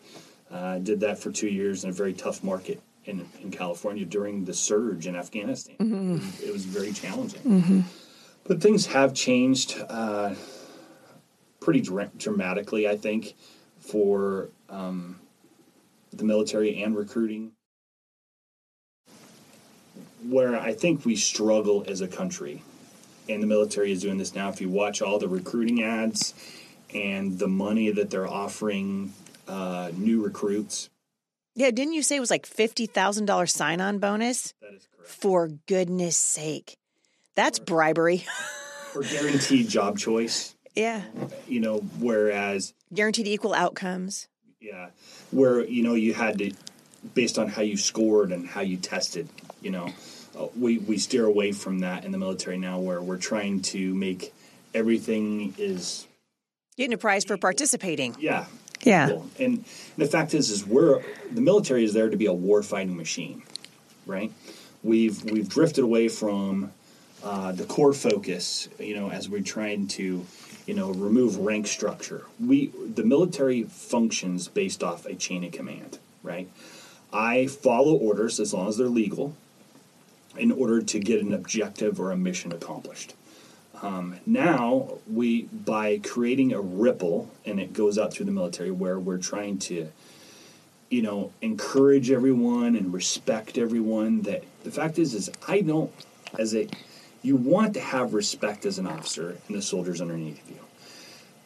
Uh, 0.52 0.58
I 0.58 0.80
did 0.80 1.00
that 1.02 1.18
for 1.18 1.32
two 1.32 1.48
years 1.50 1.84
in 1.84 1.90
a 1.90 1.94
very 1.94 2.14
tough 2.14 2.44
market 2.44 2.82
in, 3.06 3.28
in 3.42 3.52
California 3.52 4.06
during 4.06 4.46
the 4.46 4.54
surge 4.54 5.08
in 5.08 5.16
Afghanistan. 5.16 5.76
It, 5.80 6.22
was, 6.22 6.44
it 6.44 6.54
was 6.54 6.66
very 6.66 6.92
challenging. 6.92 7.86
But 8.44 8.62
things 8.62 8.86
have 8.88 9.14
changed 9.14 9.82
uh, 9.90 10.36
pretty 11.60 11.82
dra- 11.82 12.12
dramatically, 12.18 12.88
I 12.88 12.96
think, 12.96 13.34
for 13.80 14.50
um, 14.70 15.20
the 16.14 16.24
military 16.24 16.82
and 16.84 16.96
recruiting 16.96 17.52
where 20.30 20.60
I 20.60 20.74
think 20.74 21.06
we 21.06 21.16
struggle 21.16 21.86
as 21.88 22.02
a 22.02 22.08
country, 22.08 22.64
and 23.30 23.42
the 23.42 23.48
military 23.48 23.92
is 23.92 24.02
doing 24.02 24.18
this 24.18 24.36
now. 24.36 24.50
If 24.50 24.62
you 24.62 24.70
watch 24.70 25.02
all 25.02 25.20
the 25.20 25.28
recruiting 25.28 25.84
ads 25.84 26.34
and 26.94 27.38
the 27.38 27.48
money 27.48 27.92
that 27.92 28.10
they're 28.10 28.28
offering 28.28 29.14
uh, 29.48 29.92
new 29.96 30.24
recruits, 30.24 30.90
yeah 31.56 31.72
didn't 31.72 31.94
you 31.94 32.04
say 32.04 32.18
it 32.18 32.20
was 32.20 32.32
like 32.32 32.48
$50000 32.48 33.50
sign-on 33.50 34.00
bonus? 34.00 34.54
That 34.62 34.74
is 34.74 34.88
correct. 34.96 35.12
for 35.12 35.48
goodness 35.68 36.18
sake. 36.18 36.78
That's 37.36 37.60
bribery. 37.60 38.26
For 38.94 39.04
guaranteed 39.04 39.68
job 39.68 39.98
choice, 39.98 40.56
yeah. 40.74 41.02
You 41.50 41.60
know, 41.60 41.80
whereas 42.00 42.74
guaranteed 42.94 43.28
equal 43.28 43.54
outcomes. 43.54 44.30
Yeah, 44.62 44.88
where 45.32 45.66
you 45.66 45.84
know 45.84 45.96
you 45.96 46.14
had 46.14 46.38
to, 46.38 46.54
based 47.14 47.38
on 47.38 47.50
how 47.50 47.62
you 47.62 47.76
scored 47.76 48.32
and 48.32 48.48
how 48.48 48.62
you 48.62 48.78
tested. 48.78 49.28
You 49.62 49.72
know, 49.72 49.90
we 50.58 50.78
we 50.80 50.98
steer 50.98 51.26
away 51.26 51.52
from 51.52 51.80
that 51.80 52.06
in 52.06 52.12
the 52.12 52.18
military 52.18 52.58
now, 52.58 52.80
where 52.80 53.02
we're 53.02 53.18
trying 53.18 53.62
to 53.62 53.94
make 53.94 54.34
everything 54.74 55.54
is 55.58 56.06
Getting 56.78 56.94
a 56.94 56.98
prize 56.98 57.24
for 57.24 57.38
participating. 57.38 58.16
yeah 58.20 58.46
Yeah. 58.84 59.08
equal. 59.08 59.30
And 59.40 59.64
the 59.98 60.06
fact 60.08 60.34
is, 60.34 60.50
is 60.50 60.66
we're 60.66 61.02
the 61.32 61.42
military 61.42 61.84
is 61.86 61.94
there 61.94 62.10
to 62.10 62.18
be 62.18 62.26
a 62.26 62.34
war 62.34 62.62
fighting 62.64 62.98
machine, 62.98 63.44
right? 64.06 64.32
We've 64.84 65.24
we've 65.24 65.48
drifted 65.50 65.84
away 65.84 66.10
from 66.10 66.72
uh, 67.24 67.54
the 67.54 67.64
core 67.64 67.94
focus, 67.94 68.68
you 68.80 68.94
know, 68.96 69.10
as 69.10 69.28
we're 69.30 69.42
trying 69.42 69.88
to, 69.88 70.26
you 70.68 70.74
know, 70.74 70.92
remove 70.92 71.38
rank 71.38 71.66
structure. 71.66 72.26
We 72.46 72.68
the 72.94 73.04
military 73.04 73.64
functions 73.64 74.48
based 74.50 74.84
off 74.84 75.06
a 75.06 75.16
chain 75.16 75.44
of 75.46 75.52
command, 75.54 75.98
right? 76.22 76.50
I 77.14 77.48
follow 77.48 77.96
orders 77.96 78.40
as 78.42 78.54
long 78.54 78.68
as 78.68 78.78
they're 78.78 78.88
legal, 78.88 79.36
in 80.38 80.52
order 80.52 80.82
to 80.82 81.00
get 81.00 81.22
an 81.22 81.34
objective 81.34 82.00
or 82.00 82.12
a 82.12 82.18
mission 82.18 82.52
accomplished. 82.52 83.14
Um, 83.82 84.20
now 84.26 85.00
we 85.12 85.44
by 85.44 86.00
creating 86.00 86.54
a 86.54 86.62
ripple 86.62 87.30
and 87.46 87.60
it 87.60 87.74
goes 87.74 87.98
out 87.98 88.14
through 88.14 88.26
the 88.26 88.32
military 88.32 88.72
where 88.72 88.98
we're 89.00 89.18
trying 89.18 89.58
to 89.60 89.92
you 90.90 91.02
know 91.02 91.34
encourage 91.42 92.10
everyone 92.10 92.76
and 92.76 92.94
respect 92.94 93.58
everyone 93.58 94.22
that 94.22 94.44
the 94.64 94.72
fact 94.72 94.98
is 94.98 95.14
is 95.14 95.30
i 95.48 95.60
don't 95.60 95.92
as 96.40 96.56
a 96.56 96.68
you 97.26 97.36
want 97.36 97.74
to 97.74 97.80
have 97.80 98.14
respect 98.14 98.66
as 98.66 98.78
an 98.78 98.86
officer 98.86 99.38
and 99.48 99.58
the 99.58 99.62
soldiers 99.62 100.00
underneath 100.00 100.48
you. 100.48 100.60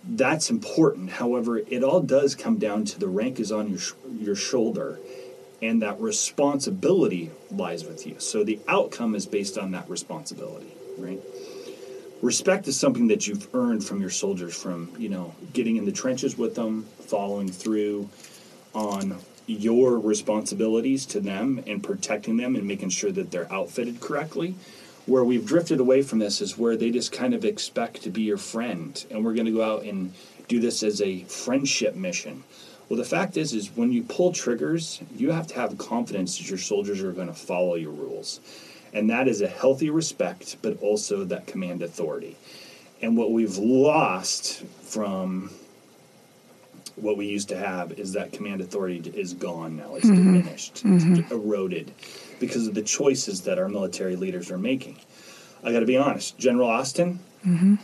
That's 0.04 0.50
important. 0.50 1.12
However 1.12 1.60
it 1.60 1.84
all 1.84 2.02
does 2.02 2.36
come 2.36 2.58
down 2.58 2.84
to 2.86 3.00
the 3.00 3.08
rank 3.08 3.40
is 3.40 3.52
on 3.52 3.70
your 3.70 3.80
sh- 3.80 3.94
your 4.20 4.36
shoulder 4.36 5.00
and 5.62 5.82
that 5.82 6.00
responsibility 6.00 7.32
lies 7.52 7.84
with 7.84 8.08
you. 8.08 8.16
So 8.20 8.44
the 8.44 8.60
outcome 8.68 9.16
is 9.16 9.26
based 9.26 9.58
on 9.58 9.72
that 9.72 9.90
responsibility 9.90 10.74
right? 11.00 11.22
Respect 12.22 12.68
is 12.68 12.78
something 12.78 13.08
that 13.08 13.28
you've 13.28 13.54
earned 13.56 13.84
from 13.86 14.02
your 14.02 14.10
soldiers 14.10 14.56
from 14.56 14.92
you 14.98 15.10
know 15.10 15.34
getting 15.54 15.78
in 15.78 15.86
the 15.86 15.92
trenches 15.92 16.38
with 16.38 16.56
them 16.56 16.86
following 17.08 17.50
through 17.52 18.10
on 18.74 19.18
your 19.48 19.98
responsibilities 19.98 21.06
to 21.08 21.20
them 21.20 21.64
and 21.66 21.82
protecting 21.82 22.38
them 22.38 22.56
and 22.56 22.68
making 22.68 22.90
sure 22.90 23.12
that 23.12 23.32
they're 23.32 23.52
outfitted 23.52 24.00
correctly. 24.00 24.56
Where 25.06 25.24
we've 25.24 25.46
drifted 25.46 25.80
away 25.80 26.04
from 26.04 26.20
this 26.20 26.40
is 26.40 26.56
where 26.56 26.78
they 26.78 26.92
just 26.92 27.12
kind 27.12 27.34
of 27.34 27.44
expect 27.44 28.04
to 28.04 28.12
be 28.12 28.22
your 28.22 28.38
friend. 28.38 29.04
And 29.10 29.26
we're 29.26 29.34
going 29.34 29.48
to 29.48 29.52
go 29.52 29.64
out 29.64 29.84
and 29.84 30.14
do 30.48 30.60
this 30.60 30.84
as 30.84 31.02
a 31.02 31.24
friendship 31.24 31.96
mission 31.96 32.44
well 32.90 32.98
the 32.98 33.06
fact 33.06 33.38
is 33.38 33.54
is 33.54 33.70
when 33.76 33.92
you 33.92 34.04
pull 34.04 34.34
triggers 34.34 35.02
you 35.16 35.32
have 35.32 35.48
to 35.48 35.56
have 35.56 35.78
confidence 35.78 36.38
that 36.38 36.50
your 36.50 36.58
soldiers 36.58 37.02
are 37.02 37.12
going 37.12 37.28
to 37.28 37.34
follow 37.34 37.76
your 37.76 37.92
rules. 37.92 38.40
And 38.92 39.12
that 39.12 39.28
is 39.28 39.42
a 39.42 39.48
healthy 39.48 39.90
respect 39.90 40.58
but 40.62 40.82
also 40.82 41.24
that 41.26 41.48
command 41.48 41.82
authority. 41.84 42.36
And 43.02 43.16
what 43.16 43.32
we've 43.32 43.58
lost 43.58 44.64
from 44.82 45.52
what 46.96 47.16
we 47.16 47.28
used 47.28 47.50
to 47.50 47.58
have 47.58 47.94
is 47.94 48.14
that 48.14 48.34
command 48.34 48.60
authority 48.60 49.10
is 49.16 49.34
gone 49.34 49.78
now. 49.78 49.96
It's 49.96 50.06
mm-hmm. 50.06 50.34
diminished. 50.34 50.82
It's 50.84 50.84
mm-hmm. 51.06 51.34
eroded 51.34 51.94
because 52.40 52.68
of 52.68 52.74
the 52.74 52.82
choices 52.82 53.42
that 53.42 53.58
our 53.58 53.70
military 53.70 54.16
leaders 54.16 54.52
are 54.52 54.58
making. 54.58 55.00
I 55.64 55.72
got 55.72 55.82
to 55.82 55.86
be 55.86 55.98
honest 55.98 56.38
general 56.38 56.70
austin 56.70 57.20
mm-hmm. 57.46 57.76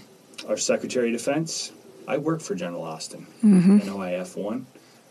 our 0.49 0.57
secretary 0.57 1.13
of 1.13 1.19
defense 1.19 1.71
i 2.07 2.17
worked 2.17 2.41
for 2.41 2.55
general 2.55 2.83
austin. 2.83 3.27
In 3.81 3.89
oif 3.89 4.37
1 4.37 4.65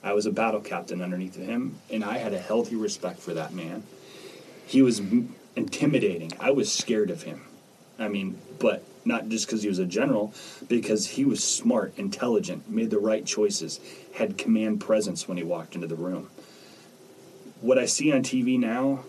i 0.04 0.12
was 0.12 0.26
a 0.26 0.30
battle 0.30 0.60
captain 0.60 1.02
underneath 1.02 1.34
him 1.34 1.78
and 1.90 2.04
i 2.04 2.18
had 2.18 2.32
a 2.32 2.38
healthy 2.38 2.76
respect 2.76 3.18
for 3.18 3.34
that 3.34 3.52
man 3.52 3.82
he 4.66 4.82
was 4.82 5.00
m- 5.00 5.34
intimidating. 5.56 6.32
I 6.40 6.50
was 6.50 6.72
scared 6.72 7.10
of 7.10 7.22
him. 7.22 7.42
I 7.98 8.08
mean, 8.08 8.38
but 8.58 8.84
not 9.04 9.28
just 9.28 9.46
because 9.46 9.62
he 9.62 9.68
was 9.68 9.78
a 9.78 9.84
general, 9.84 10.32
because 10.68 11.06
he 11.08 11.24
was 11.24 11.44
smart, 11.44 11.92
intelligent, 11.96 12.68
made 12.68 12.90
the 12.90 12.98
right 12.98 13.24
choices, 13.24 13.78
had 14.14 14.38
command 14.38 14.80
presence 14.80 15.28
when 15.28 15.36
he 15.36 15.44
walked 15.44 15.74
into 15.74 15.86
the 15.86 15.94
room. 15.94 16.30
What 17.60 17.78
I 17.78 17.86
see 17.86 18.12
on 18.12 18.22
TV 18.22 18.58
now 18.58 19.04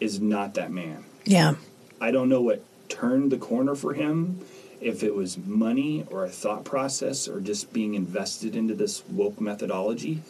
is 0.00 0.20
not 0.20 0.54
that 0.54 0.70
man. 0.70 1.04
Yeah. 1.24 1.54
I 2.00 2.10
don't 2.10 2.28
know 2.28 2.40
what 2.40 2.64
turned 2.88 3.30
the 3.30 3.38
corner 3.38 3.74
for 3.74 3.94
him, 3.94 4.40
if 4.82 5.02
it 5.02 5.14
was 5.14 5.38
money 5.38 6.04
or 6.10 6.24
a 6.24 6.28
thought 6.28 6.64
process 6.64 7.28
or 7.28 7.40
just 7.40 7.72
being 7.72 7.94
invested 7.94 8.56
into 8.56 8.74
this 8.74 9.02
woke 9.08 9.40
methodology. 9.40 10.22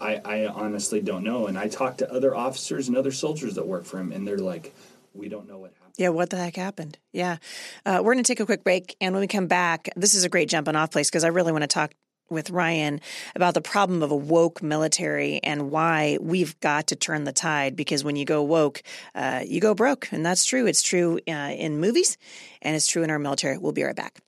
I, 0.00 0.20
I 0.24 0.46
honestly 0.46 1.00
don't 1.00 1.24
know. 1.24 1.46
And 1.46 1.58
I 1.58 1.68
talked 1.68 1.98
to 1.98 2.12
other 2.12 2.36
officers 2.36 2.88
and 2.88 2.96
other 2.96 3.12
soldiers 3.12 3.54
that 3.54 3.66
work 3.66 3.84
for 3.84 3.98
him, 3.98 4.12
and 4.12 4.26
they're 4.26 4.38
like, 4.38 4.74
we 5.14 5.28
don't 5.28 5.48
know 5.48 5.58
what 5.58 5.72
happened. 5.72 5.94
Yeah, 5.96 6.10
what 6.10 6.28
the 6.28 6.36
heck 6.36 6.56
happened? 6.56 6.98
Yeah. 7.12 7.38
Uh, 7.86 8.00
we're 8.04 8.12
going 8.12 8.24
to 8.24 8.28
take 8.28 8.40
a 8.40 8.46
quick 8.46 8.62
break. 8.62 8.96
And 9.00 9.14
when 9.14 9.22
we 9.22 9.26
come 9.26 9.46
back, 9.46 9.88
this 9.96 10.14
is 10.14 10.24
a 10.24 10.28
great 10.28 10.50
jumping 10.50 10.76
off 10.76 10.90
place 10.90 11.08
because 11.08 11.24
I 11.24 11.28
really 11.28 11.52
want 11.52 11.62
to 11.62 11.68
talk 11.68 11.92
with 12.28 12.50
Ryan 12.50 13.00
about 13.34 13.54
the 13.54 13.60
problem 13.60 14.02
of 14.02 14.10
a 14.10 14.16
woke 14.16 14.62
military 14.62 15.40
and 15.42 15.70
why 15.70 16.18
we've 16.20 16.58
got 16.60 16.88
to 16.88 16.96
turn 16.96 17.24
the 17.24 17.32
tide 17.32 17.76
because 17.76 18.04
when 18.04 18.16
you 18.16 18.24
go 18.24 18.42
woke, 18.42 18.82
uh, 19.14 19.42
you 19.46 19.60
go 19.60 19.74
broke. 19.74 20.08
And 20.12 20.24
that's 20.24 20.44
true. 20.44 20.66
It's 20.66 20.82
true 20.82 21.18
uh, 21.28 21.54
in 21.56 21.78
movies 21.78 22.18
and 22.62 22.74
it's 22.74 22.86
true 22.86 23.02
in 23.02 23.10
our 23.10 23.18
military. 23.18 23.58
We'll 23.58 23.72
be 23.72 23.84
right 23.84 23.96
back. 23.96 24.20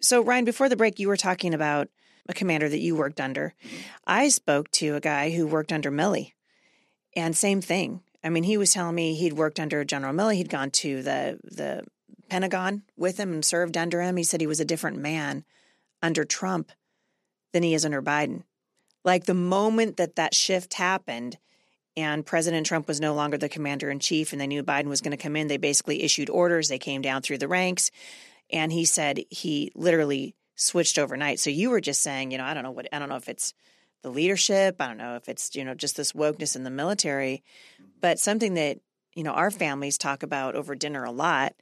So, 0.00 0.22
Ryan, 0.22 0.44
before 0.44 0.68
the 0.68 0.76
break, 0.76 0.98
you 0.98 1.08
were 1.08 1.16
talking 1.16 1.52
about 1.52 1.88
a 2.28 2.34
commander 2.34 2.68
that 2.68 2.78
you 2.78 2.94
worked 2.94 3.20
under. 3.20 3.54
I 4.06 4.28
spoke 4.28 4.70
to 4.72 4.94
a 4.94 5.00
guy 5.00 5.30
who 5.30 5.46
worked 5.46 5.72
under 5.72 5.90
Milley, 5.90 6.32
and 7.14 7.36
same 7.36 7.60
thing. 7.60 8.02
I 8.22 8.28
mean, 8.28 8.44
he 8.44 8.56
was 8.56 8.72
telling 8.72 8.94
me 8.94 9.14
he'd 9.14 9.32
worked 9.32 9.58
under 9.60 9.84
General 9.84 10.12
Milley. 10.12 10.36
He'd 10.36 10.48
gone 10.48 10.70
to 10.72 11.02
the 11.02 11.38
the 11.44 11.84
Pentagon 12.28 12.82
with 12.96 13.18
him 13.18 13.32
and 13.32 13.44
served 13.44 13.76
under 13.76 14.02
him. 14.02 14.16
He 14.16 14.24
said 14.24 14.40
he 14.40 14.46
was 14.46 14.60
a 14.60 14.64
different 14.64 14.98
man 14.98 15.44
under 16.02 16.24
Trump 16.24 16.72
than 17.52 17.62
he 17.62 17.74
is 17.74 17.84
under 17.84 18.02
Biden. 18.02 18.42
Like 19.04 19.24
the 19.24 19.34
moment 19.34 19.96
that 19.96 20.16
that 20.16 20.34
shift 20.34 20.74
happened 20.74 21.38
and 21.96 22.26
President 22.26 22.66
Trump 22.66 22.88
was 22.88 23.00
no 23.00 23.14
longer 23.14 23.38
the 23.38 23.48
commander 23.48 23.90
in 23.90 24.00
chief 24.00 24.32
and 24.32 24.40
they 24.40 24.46
knew 24.46 24.62
Biden 24.62 24.88
was 24.88 25.00
going 25.00 25.16
to 25.16 25.22
come 25.22 25.36
in, 25.36 25.46
they 25.46 25.56
basically 25.56 26.02
issued 26.02 26.28
orders. 26.28 26.68
They 26.68 26.78
came 26.78 27.02
down 27.02 27.22
through 27.22 27.38
the 27.38 27.48
ranks. 27.48 27.90
And 28.50 28.70
he 28.72 28.84
said 28.84 29.20
he 29.30 29.72
literally 29.74 30.34
switched 30.54 30.98
overnight. 30.98 31.40
So 31.40 31.50
you 31.50 31.70
were 31.70 31.80
just 31.80 32.02
saying, 32.02 32.30
you 32.30 32.38
know, 32.38 32.44
I 32.44 32.54
don't 32.54 32.62
know 32.62 32.70
what, 32.70 32.88
I 32.92 32.98
don't 32.98 33.08
know 33.08 33.16
if 33.16 33.28
it's 33.28 33.54
the 34.02 34.10
leadership. 34.10 34.76
I 34.80 34.86
don't 34.88 34.98
know 34.98 35.16
if 35.16 35.28
it's, 35.28 35.54
you 35.56 35.64
know, 35.64 35.74
just 35.74 35.96
this 35.96 36.12
wokeness 36.12 36.54
in 36.54 36.64
the 36.64 36.70
military, 36.70 37.42
but 38.00 38.18
something 38.18 38.54
that, 38.54 38.78
you 39.14 39.22
know, 39.22 39.32
our 39.32 39.50
families 39.50 39.98
talk 39.98 40.22
about 40.22 40.54
over 40.54 40.74
dinner 40.74 41.04
a 41.04 41.10
lot 41.10 41.54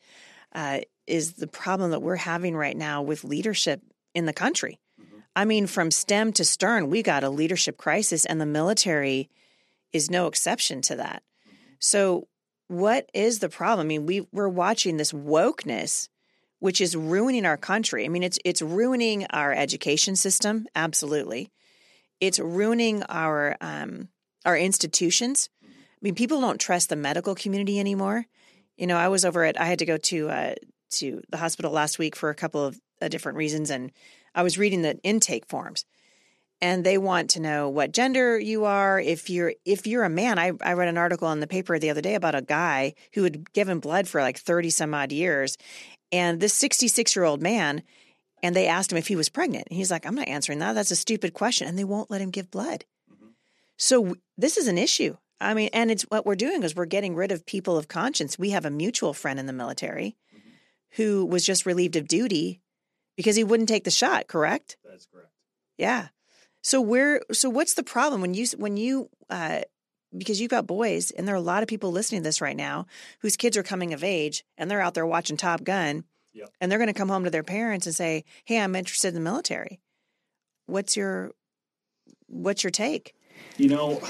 uh, 0.54 0.80
is 1.06 1.34
the 1.34 1.46
problem 1.46 1.90
that 1.90 2.00
we're 2.00 2.16
having 2.16 2.56
right 2.56 2.76
now 2.76 3.02
with 3.02 3.24
leadership 3.24 3.82
in 4.14 4.26
the 4.26 4.32
country. 4.32 4.78
I 5.36 5.44
mean, 5.44 5.66
from 5.66 5.90
STEM 5.90 6.32
to 6.34 6.44
Stern, 6.44 6.90
we 6.90 7.02
got 7.02 7.24
a 7.24 7.28
leadership 7.28 7.76
crisis, 7.76 8.24
and 8.24 8.40
the 8.40 8.46
military 8.46 9.30
is 9.92 10.10
no 10.10 10.26
exception 10.26 10.80
to 10.82 10.96
that. 10.96 11.22
So, 11.80 12.28
what 12.68 13.10
is 13.12 13.40
the 13.40 13.48
problem? 13.48 13.86
I 13.86 13.88
mean, 13.88 14.06
we 14.06 14.26
we're 14.32 14.48
watching 14.48 14.96
this 14.96 15.12
wokeness, 15.12 16.08
which 16.60 16.80
is 16.80 16.96
ruining 16.96 17.44
our 17.44 17.56
country. 17.56 18.04
I 18.04 18.08
mean, 18.08 18.22
it's 18.22 18.38
it's 18.44 18.62
ruining 18.62 19.26
our 19.30 19.52
education 19.52 20.14
system, 20.14 20.66
absolutely. 20.74 21.50
It's 22.20 22.38
ruining 22.38 23.02
our 23.04 23.56
um, 23.60 24.08
our 24.44 24.56
institutions. 24.56 25.48
I 25.64 25.66
mean, 26.00 26.14
people 26.14 26.40
don't 26.40 26.60
trust 26.60 26.90
the 26.90 26.96
medical 26.96 27.34
community 27.34 27.80
anymore. 27.80 28.26
You 28.76 28.86
know, 28.86 28.96
I 28.96 29.08
was 29.08 29.24
over 29.24 29.44
at 29.44 29.60
I 29.60 29.66
had 29.66 29.78
to 29.80 29.86
go 29.86 29.96
to 29.96 30.28
uh, 30.28 30.54
to 30.92 31.22
the 31.30 31.36
hospital 31.36 31.70
last 31.70 31.98
week 31.98 32.16
for 32.16 32.30
a 32.30 32.34
couple 32.34 32.64
of 32.64 32.80
uh, 33.00 33.08
different 33.08 33.38
reasons, 33.38 33.70
and 33.70 33.92
I 34.34 34.42
was 34.42 34.58
reading 34.58 34.82
the 34.82 34.98
intake 35.02 35.46
forms, 35.46 35.84
and 36.60 36.84
they 36.84 36.98
want 36.98 37.30
to 37.30 37.40
know 37.40 37.68
what 37.68 37.92
gender 37.92 38.38
you 38.38 38.64
are. 38.64 39.00
If 39.00 39.30
you're 39.30 39.54
if 39.64 39.86
you're 39.86 40.04
a 40.04 40.10
man, 40.10 40.38
I 40.38 40.52
I 40.62 40.72
read 40.72 40.88
an 40.88 40.98
article 40.98 41.30
in 41.30 41.40
the 41.40 41.46
paper 41.46 41.78
the 41.78 41.90
other 41.90 42.00
day 42.00 42.14
about 42.14 42.34
a 42.34 42.42
guy 42.42 42.94
who 43.14 43.22
had 43.22 43.52
given 43.52 43.78
blood 43.78 44.08
for 44.08 44.20
like 44.20 44.38
thirty 44.38 44.70
some 44.70 44.94
odd 44.94 45.12
years, 45.12 45.56
and 46.10 46.40
this 46.40 46.54
sixty 46.54 46.88
six 46.88 47.14
year 47.14 47.24
old 47.24 47.42
man, 47.42 47.82
and 48.42 48.56
they 48.56 48.66
asked 48.66 48.90
him 48.90 48.98
if 48.98 49.08
he 49.08 49.16
was 49.16 49.28
pregnant. 49.28 49.68
And 49.70 49.76
he's 49.76 49.90
like, 49.90 50.04
I'm 50.04 50.16
not 50.16 50.28
answering 50.28 50.58
that. 50.58 50.74
That's 50.74 50.90
a 50.90 50.96
stupid 50.96 51.32
question, 51.32 51.68
and 51.68 51.78
they 51.78 51.84
won't 51.84 52.10
let 52.10 52.20
him 52.20 52.30
give 52.30 52.50
blood. 52.50 52.84
So 53.76 54.02
w- 54.02 54.20
this 54.36 54.56
is 54.56 54.66
an 54.66 54.78
issue. 54.78 55.16
I 55.40 55.54
mean, 55.54 55.70
and 55.72 55.90
it's 55.90 56.02
what 56.04 56.24
we're 56.24 56.34
doing 56.36 56.62
is 56.62 56.74
we're 56.74 56.86
getting 56.86 57.14
rid 57.14 57.32
of 57.32 57.44
people 57.46 57.76
of 57.76 57.88
conscience. 57.88 58.38
We 58.38 58.50
have 58.50 58.64
a 58.64 58.70
mutual 58.70 59.12
friend 59.12 59.38
in 59.38 59.46
the 59.46 59.52
military 59.52 60.16
who 60.92 61.26
was 61.26 61.44
just 61.44 61.66
relieved 61.66 61.96
of 61.96 62.06
duty 62.08 62.60
because 63.16 63.36
he 63.36 63.44
wouldn't 63.44 63.68
take 63.68 63.84
the 63.84 63.90
shot, 63.90 64.26
correct? 64.28 64.76
That's 64.84 65.06
correct. 65.06 65.28
Yeah. 65.76 66.08
So 66.62 66.80
where 66.80 67.20
so 67.32 67.50
what's 67.50 67.74
the 67.74 67.82
problem 67.82 68.20
when 68.20 68.34
you 68.34 68.46
when 68.56 68.76
you 68.76 69.10
uh 69.28 69.62
because 70.16 70.40
you've 70.40 70.50
got 70.50 70.66
boys 70.66 71.10
and 71.10 71.26
there 71.26 71.34
are 71.34 71.38
a 71.38 71.40
lot 71.40 71.62
of 71.62 71.68
people 71.68 71.90
listening 71.90 72.22
to 72.22 72.28
this 72.28 72.40
right 72.40 72.56
now 72.56 72.86
whose 73.20 73.36
kids 73.36 73.56
are 73.56 73.64
coming 73.64 73.92
of 73.92 74.04
age 74.04 74.44
and 74.56 74.70
they're 74.70 74.80
out 74.80 74.94
there 74.94 75.04
watching 75.06 75.36
Top 75.36 75.64
Gun 75.64 76.04
Yep. 76.32 76.50
and 76.60 76.70
they're 76.70 76.78
going 76.78 76.88
to 76.92 76.98
come 76.98 77.08
home 77.08 77.24
to 77.24 77.30
their 77.30 77.42
parents 77.44 77.86
and 77.86 77.94
say, 77.94 78.24
"Hey, 78.44 78.58
I'm 78.58 78.74
interested 78.74 79.08
in 79.08 79.14
the 79.14 79.20
military." 79.20 79.80
what's 80.66 80.96
your 80.96 81.32
what's 82.26 82.64
your 82.64 82.70
take? 82.70 83.14
You 83.56 83.68
know, 83.68 84.00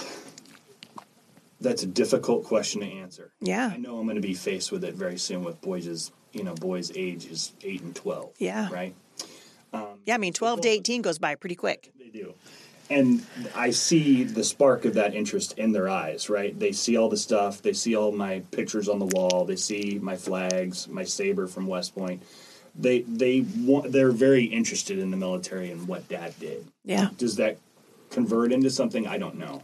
that's 1.64 1.82
a 1.82 1.86
difficult 1.86 2.44
question 2.44 2.82
to 2.82 2.86
answer. 2.86 3.32
Yeah. 3.40 3.70
I 3.72 3.76
know 3.76 3.98
I'm 3.98 4.04
going 4.06 4.16
to 4.16 4.22
be 4.22 4.34
faced 4.34 4.70
with 4.70 4.84
it 4.84 4.94
very 4.94 5.18
soon 5.18 5.42
with 5.42 5.60
boys' 5.60 6.12
you 6.32 6.44
know 6.44 6.54
boys' 6.54 6.92
age 6.94 7.26
is 7.26 7.52
eight 7.62 7.82
and 7.82 7.94
twelve. 7.96 8.32
Yeah. 8.38 8.68
Right. 8.72 8.94
Um, 9.74 9.98
yeah, 10.06 10.14
I 10.14 10.18
mean, 10.18 10.32
12 10.32 10.60
to 10.62 10.68
18 10.68 11.02
goes 11.02 11.18
by 11.18 11.34
pretty 11.34 11.56
quick. 11.56 11.90
They 11.98 12.08
do. 12.08 12.34
And 12.90 13.26
I 13.56 13.70
see 13.70 14.22
the 14.22 14.44
spark 14.44 14.84
of 14.84 14.94
that 14.94 15.14
interest 15.14 15.58
in 15.58 15.72
their 15.72 15.88
eyes, 15.88 16.30
right? 16.30 16.56
They 16.56 16.70
see 16.70 16.96
all 16.96 17.08
the 17.08 17.16
stuff. 17.16 17.60
They 17.60 17.72
see 17.72 17.96
all 17.96 18.12
my 18.12 18.42
pictures 18.52 18.88
on 18.88 19.00
the 19.00 19.06
wall. 19.06 19.44
They 19.44 19.56
see 19.56 19.98
my 20.00 20.16
flags, 20.16 20.86
my 20.86 21.02
saber 21.02 21.46
from 21.46 21.66
West 21.66 21.94
Point. 21.94 22.22
They 22.76 23.02
they 23.02 23.46
want 23.58 23.92
they're 23.92 24.12
very 24.12 24.44
interested 24.44 24.98
in 24.98 25.10
the 25.10 25.16
military 25.16 25.70
and 25.70 25.88
what 25.88 26.08
Dad 26.08 26.34
did. 26.38 26.66
Yeah. 26.84 27.08
Does 27.16 27.36
that 27.36 27.58
convert 28.10 28.52
into 28.52 28.68
something? 28.68 29.06
I 29.06 29.16
don't 29.16 29.36
know. 29.36 29.62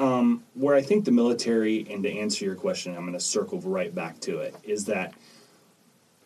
Um, 0.00 0.42
where 0.54 0.74
I 0.74 0.80
think 0.80 1.04
the 1.04 1.12
military, 1.12 1.86
and 1.90 2.02
to 2.04 2.10
answer 2.10 2.46
your 2.46 2.54
question, 2.54 2.96
I'm 2.96 3.02
going 3.02 3.12
to 3.12 3.20
circle 3.20 3.60
right 3.60 3.94
back 3.94 4.18
to 4.20 4.38
it, 4.38 4.54
is 4.64 4.86
that 4.86 5.12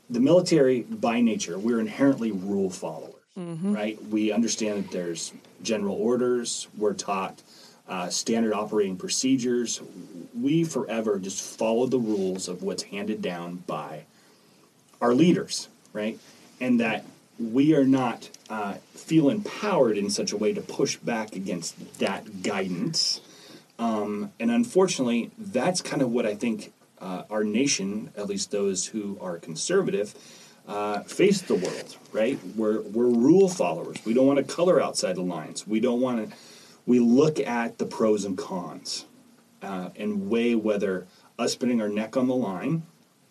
the 0.08 0.20
military, 0.20 0.82
by 0.82 1.20
nature, 1.20 1.58
we're 1.58 1.80
inherently 1.80 2.30
rule 2.30 2.70
followers, 2.70 3.16
right? 3.74 4.00
We 4.04 4.30
understand 4.30 4.84
that 4.84 4.90
there's 4.92 5.32
general 5.62 5.96
orders. 5.96 6.68
We're 6.78 6.94
taught 6.94 7.42
uh, 7.88 8.10
standard 8.10 8.52
operating 8.52 8.96
procedures. 8.96 9.82
We 10.40 10.62
forever 10.62 11.18
just 11.18 11.58
follow 11.58 11.86
the 11.86 11.98
rules 11.98 12.46
of 12.46 12.62
what's 12.62 12.84
handed 12.84 13.22
down 13.22 13.64
by 13.66 14.04
our 15.00 15.14
leaders, 15.14 15.68
right? 15.92 16.16
And 16.60 16.78
that 16.78 17.04
we 17.40 17.74
are 17.74 17.84
not 17.84 18.30
uh, 18.48 18.74
feel 18.94 19.28
empowered 19.30 19.98
in 19.98 20.10
such 20.10 20.30
a 20.30 20.36
way 20.36 20.52
to 20.52 20.60
push 20.60 20.96
back 20.96 21.34
against 21.34 21.98
that 21.98 22.42
guidance. 22.44 23.20
Um, 23.78 24.32
and 24.38 24.50
unfortunately, 24.50 25.30
that's 25.38 25.80
kind 25.80 26.02
of 26.02 26.10
what 26.10 26.26
I 26.26 26.34
think 26.34 26.72
uh, 27.00 27.24
our 27.30 27.44
nation, 27.44 28.10
at 28.16 28.26
least 28.28 28.50
those 28.50 28.86
who 28.86 29.18
are 29.20 29.38
conservative, 29.38 30.14
uh, 30.66 31.00
face 31.00 31.42
the 31.42 31.54
world. 31.56 31.96
Right? 32.12 32.38
We're 32.56 32.80
we're 32.82 33.06
rule 33.08 33.48
followers. 33.48 33.98
We 34.04 34.14
don't 34.14 34.26
want 34.26 34.38
to 34.46 34.54
color 34.54 34.80
outside 34.80 35.16
the 35.16 35.22
lines. 35.22 35.66
We 35.66 35.80
don't 35.80 36.00
want 36.00 36.30
to. 36.30 36.36
We 36.86 37.00
look 37.00 37.40
at 37.40 37.78
the 37.78 37.86
pros 37.86 38.24
and 38.24 38.36
cons 38.36 39.06
uh, 39.62 39.90
and 39.96 40.28
weigh 40.28 40.54
whether 40.54 41.06
us 41.38 41.54
putting 41.56 41.80
our 41.80 41.88
neck 41.88 42.16
on 42.16 42.28
the 42.28 42.34
line, 42.34 42.82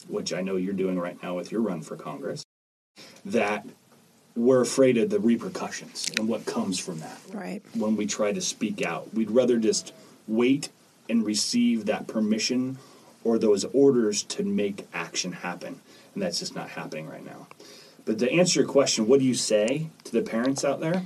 which 0.08 0.34
I 0.34 0.42
know 0.42 0.56
you're 0.56 0.74
doing 0.74 1.00
right 1.00 1.22
now 1.24 1.36
with 1.36 1.52
your 1.52 1.62
run 1.62 1.82
for 1.84 1.96
Congress, 1.96 2.44
that 3.26 3.66
we're 4.36 4.62
afraid 4.62 4.98
of 4.98 5.12
the 5.12 5.20
repercussions 5.20 6.12
and 6.18 6.28
what 6.28 6.46
comes 6.48 6.80
from 6.80 7.00
that 7.00 7.20
Right. 7.32 7.62
when 7.76 7.96
we 7.96 8.08
try 8.08 8.34
to 8.34 8.42
speak 8.42 8.82
out. 8.84 9.14
We'd 9.14 9.30
rather 9.30 9.58
just 9.60 9.94
wait 10.28 10.70
and 11.10 11.26
receive 11.26 11.86
that 11.86 12.08
permission 12.08 12.78
or 13.24 13.38
those 13.38 13.66
orders 13.66 14.24
to 14.24 14.44
make 14.44 14.88
action 14.94 15.32
happen. 15.32 15.80
And 16.14 16.24
that's 16.24 16.40
just 16.40 16.56
not 16.56 16.70
happening 16.70 17.08
right 17.08 17.26
now. 17.26 17.48
But 18.06 18.20
to 18.20 18.32
answer 18.32 18.62
your 18.62 18.70
question, 18.70 19.08
what 19.08 19.20
do 19.20 19.26
you 19.26 19.34
say 19.34 19.90
to 20.04 20.12
the 20.12 20.22
parents 20.22 20.66
out 20.66 20.80
there? 20.80 21.04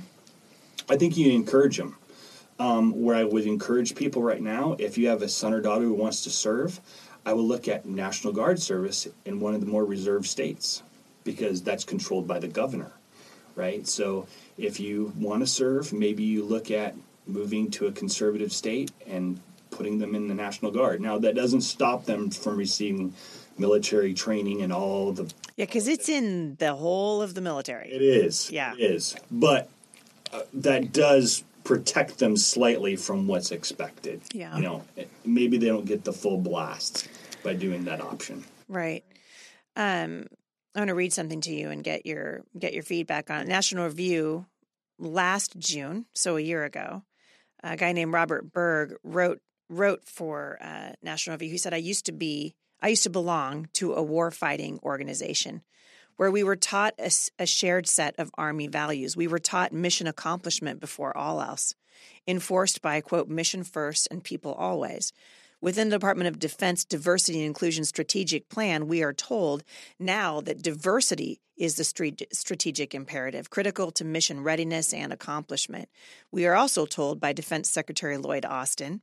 I 0.88 0.96
think 0.96 1.16
you 1.16 1.32
encourage 1.32 1.76
them. 1.76 1.96
Um, 2.60 3.00
where 3.00 3.14
I 3.14 3.22
would 3.22 3.46
encourage 3.46 3.94
people 3.94 4.20
right 4.20 4.42
now, 4.42 4.74
if 4.80 4.98
you 4.98 5.06
have 5.08 5.22
a 5.22 5.28
son 5.28 5.54
or 5.54 5.60
daughter 5.60 5.84
who 5.84 5.94
wants 5.94 6.24
to 6.24 6.30
serve, 6.30 6.80
I 7.24 7.32
would 7.32 7.44
look 7.44 7.68
at 7.68 7.86
National 7.86 8.32
Guard 8.32 8.60
service 8.60 9.06
in 9.24 9.38
one 9.38 9.54
of 9.54 9.60
the 9.60 9.66
more 9.66 9.84
reserved 9.84 10.26
states 10.26 10.82
because 11.22 11.62
that's 11.62 11.84
controlled 11.84 12.26
by 12.26 12.40
the 12.40 12.48
governor, 12.48 12.90
right? 13.54 13.86
So 13.86 14.26
if 14.56 14.80
you 14.80 15.12
want 15.16 15.42
to 15.42 15.46
serve, 15.46 15.92
maybe 15.92 16.24
you 16.24 16.44
look 16.44 16.72
at 16.72 16.96
moving 17.28 17.70
to 17.72 17.86
a 17.86 17.92
conservative 17.92 18.52
state 18.52 18.90
and 19.06 19.38
putting 19.70 19.98
them 19.98 20.14
in 20.14 20.26
the 20.28 20.34
National 20.34 20.70
Guard. 20.72 21.00
Now, 21.00 21.18
that 21.18 21.34
doesn't 21.36 21.60
stop 21.60 22.04
them 22.06 22.30
from 22.30 22.56
receiving 22.56 23.14
military 23.58 24.14
training 24.14 24.62
and 24.62 24.72
all 24.72 25.12
the 25.12 25.24
Yeah, 25.56 25.66
because 25.66 25.86
it's 25.88 26.08
in 26.08 26.56
the 26.56 26.74
whole 26.74 27.20
of 27.22 27.34
the 27.34 27.40
military. 27.40 27.90
it 27.90 28.02
is. 28.02 28.50
Yeah. 28.50 28.72
It 28.74 28.80
is. 28.80 29.14
But 29.30 29.68
uh, 30.32 30.42
that 30.54 30.92
does 30.92 31.44
protect 31.64 32.18
them 32.18 32.36
slightly 32.36 32.96
from 32.96 33.26
what's 33.26 33.50
expected. 33.50 34.22
Yeah. 34.32 34.56
You 34.56 34.62
know, 34.62 34.84
maybe 35.24 35.58
they 35.58 35.66
don't 35.66 35.84
get 35.84 36.04
the 36.04 36.12
full 36.12 36.38
blast 36.38 37.08
by 37.44 37.54
doing 37.54 37.84
that 37.84 38.00
option. 38.00 38.44
Right. 38.68 39.04
Um, 39.76 40.26
I 40.74 40.80
want 40.80 40.88
to 40.88 40.94
read 40.94 41.12
something 41.12 41.40
to 41.42 41.52
you 41.52 41.70
and 41.70 41.82
get 41.84 42.06
your 42.06 42.42
get 42.58 42.72
your 42.72 42.82
feedback 42.82 43.30
on 43.30 43.40
it. 43.42 43.48
National 43.48 43.84
Review 43.84 44.46
last 44.98 45.58
June, 45.58 46.06
so 46.14 46.36
a 46.36 46.40
year 46.40 46.64
ago, 46.64 47.02
a 47.62 47.76
guy 47.76 47.92
named 47.92 48.12
Robert 48.12 48.52
Berg 48.52 48.94
wrote 49.02 49.40
wrote 49.68 50.04
for 50.04 50.58
uh, 50.62 50.92
National 51.02 51.34
Review. 51.34 51.50
He 51.50 51.58
said, 51.58 51.74
"I 51.74 51.78
used 51.78 52.06
to 52.06 52.12
be, 52.12 52.54
I 52.80 52.88
used 52.88 53.02
to 53.02 53.10
belong 53.10 53.68
to 53.74 53.94
a 53.94 54.02
war 54.02 54.30
fighting 54.30 54.78
organization." 54.82 55.62
Where 56.16 56.32
we 56.32 56.42
were 56.42 56.56
taught 56.56 56.94
a 56.98 57.46
shared 57.46 57.86
set 57.86 58.16
of 58.18 58.32
Army 58.36 58.66
values. 58.66 59.16
We 59.16 59.28
were 59.28 59.38
taught 59.38 59.72
mission 59.72 60.08
accomplishment 60.08 60.80
before 60.80 61.16
all 61.16 61.40
else, 61.40 61.76
enforced 62.26 62.82
by, 62.82 63.00
quote, 63.02 63.28
mission 63.28 63.62
first 63.62 64.08
and 64.10 64.24
people 64.24 64.52
always. 64.52 65.12
Within 65.60 65.88
the 65.88 65.96
Department 65.96 66.28
of 66.28 66.38
Defense 66.38 66.84
Diversity 66.84 67.38
and 67.38 67.46
Inclusion 67.46 67.84
Strategic 67.84 68.48
Plan, 68.48 68.86
we 68.86 69.02
are 69.02 69.12
told 69.12 69.64
now 69.98 70.40
that 70.42 70.62
diversity 70.62 71.40
is 71.56 71.74
the 71.74 71.84
strategic 72.32 72.94
imperative, 72.94 73.50
critical 73.50 73.90
to 73.90 74.04
mission 74.04 74.44
readiness 74.44 74.94
and 74.94 75.12
accomplishment. 75.12 75.88
We 76.30 76.46
are 76.46 76.54
also 76.54 76.86
told 76.86 77.18
by 77.18 77.32
Defense 77.32 77.68
Secretary 77.68 78.16
Lloyd 78.16 78.44
Austin 78.44 79.02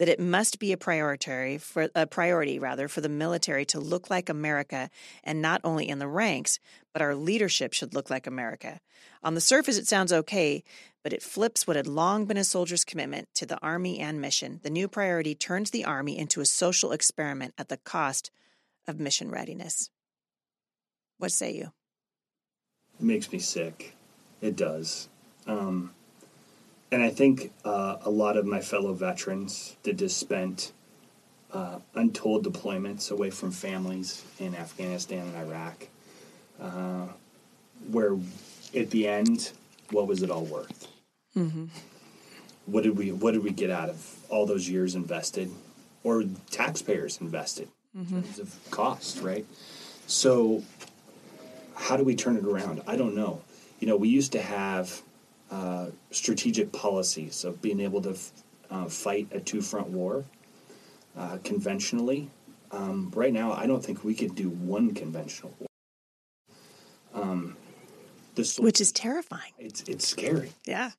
that 0.00 0.08
it 0.08 0.18
must 0.18 0.58
be 0.58 0.72
a 0.72 0.78
priority 0.78 1.58
for 1.58 1.90
a 1.94 2.06
priority 2.06 2.58
rather 2.58 2.88
for 2.88 3.02
the 3.02 3.08
military 3.10 3.66
to 3.66 3.78
look 3.78 4.08
like 4.08 4.30
America 4.30 4.88
and 5.22 5.42
not 5.42 5.60
only 5.62 5.86
in 5.86 5.98
the 5.98 6.08
ranks, 6.08 6.58
but 6.94 7.02
our 7.02 7.14
leadership 7.14 7.74
should 7.74 7.92
look 7.92 8.08
like 8.08 8.26
America. 8.26 8.80
On 9.22 9.34
the 9.34 9.42
surface 9.42 9.76
it 9.76 9.86
sounds 9.86 10.10
okay, 10.10 10.64
but 11.04 11.12
it 11.12 11.22
flips 11.22 11.66
what 11.66 11.76
had 11.76 11.86
long 11.86 12.24
been 12.24 12.38
a 12.38 12.44
soldier's 12.44 12.82
commitment 12.82 13.28
to 13.34 13.44
the 13.44 13.58
army 13.58 13.98
and 13.98 14.22
mission. 14.22 14.60
The 14.62 14.70
new 14.70 14.88
priority 14.88 15.34
turns 15.34 15.70
the 15.70 15.84
army 15.84 16.18
into 16.18 16.40
a 16.40 16.46
social 16.46 16.92
experiment 16.92 17.52
at 17.58 17.68
the 17.68 17.76
cost 17.76 18.30
of 18.88 18.98
mission 18.98 19.30
readiness. 19.30 19.90
What 21.18 21.30
say 21.30 21.52
you? 21.52 21.72
It 22.98 23.04
makes 23.04 23.30
me 23.30 23.38
sick. 23.38 23.94
It 24.40 24.56
does. 24.56 25.10
Um, 25.46 25.92
and 26.92 27.02
I 27.02 27.10
think 27.10 27.52
uh, 27.64 27.96
a 28.02 28.10
lot 28.10 28.36
of 28.36 28.46
my 28.46 28.60
fellow 28.60 28.92
veterans 28.92 29.76
that 29.84 29.96
just 29.96 30.18
spent 30.18 30.72
uh, 31.52 31.78
untold 31.94 32.44
deployments 32.44 33.10
away 33.10 33.30
from 33.30 33.50
families 33.50 34.24
in 34.38 34.54
Afghanistan 34.54 35.26
and 35.26 35.36
Iraq, 35.36 35.88
uh, 36.60 37.06
where 37.90 38.16
at 38.74 38.90
the 38.90 39.08
end, 39.08 39.52
what 39.90 40.06
was 40.06 40.22
it 40.22 40.30
all 40.30 40.44
worth? 40.44 40.86
What 42.66 42.84
did 42.84 42.96
we 42.96 43.10
What 43.12 43.32
did 43.32 43.42
we 43.42 43.50
get 43.50 43.70
out 43.70 43.88
of 43.88 44.16
all 44.28 44.46
those 44.46 44.68
years 44.68 44.94
invested, 44.94 45.50
or 46.04 46.24
taxpayers 46.50 47.20
invested 47.20 47.68
in 47.94 48.06
terms 48.22 48.38
of 48.38 48.56
cost? 48.70 49.22
Right. 49.22 49.46
So 50.06 50.62
how 51.74 51.96
do 51.96 52.04
we 52.04 52.14
turn 52.14 52.36
it 52.36 52.44
around? 52.44 52.82
I 52.86 52.96
don't 52.96 53.14
know. 53.14 53.42
You 53.80 53.86
know, 53.88 53.96
we 53.96 54.08
used 54.08 54.32
to 54.32 54.42
have 54.42 55.02
uh, 55.50 55.86
strategic 56.10 56.72
policies 56.72 57.44
of 57.44 57.60
being 57.60 57.80
able 57.80 58.00
to 58.02 58.10
f- 58.10 58.32
uh, 58.70 58.84
fight 58.86 59.26
a 59.32 59.40
two 59.40 59.60
front 59.60 59.88
war 59.88 60.24
uh, 61.16 61.38
conventionally. 61.44 62.30
Um, 62.70 63.10
right 63.16 63.32
now, 63.32 63.52
I 63.52 63.66
don't 63.66 63.84
think 63.84 64.04
we 64.04 64.14
could 64.14 64.34
do 64.36 64.48
one 64.48 64.94
conventional 64.94 65.52
war. 65.58 65.68
Um, 67.12 67.56
the 68.36 68.44
sol- 68.44 68.64
Which 68.64 68.80
is 68.80 68.92
terrifying. 68.92 69.52
it's 69.58 69.82
it's 69.82 70.06
scary. 70.06 70.52
Yeah. 70.64 70.92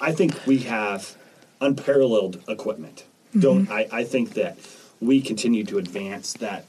I 0.00 0.12
think 0.12 0.46
we 0.46 0.58
have 0.60 1.16
unparalleled 1.60 2.42
equipment. 2.48 3.04
Don't 3.38 3.68
I, 3.70 3.88
I 3.92 4.04
think 4.04 4.34
that 4.34 4.56
we 5.00 5.20
continue 5.20 5.64
to 5.64 5.78
advance 5.78 6.32
that 6.34 6.64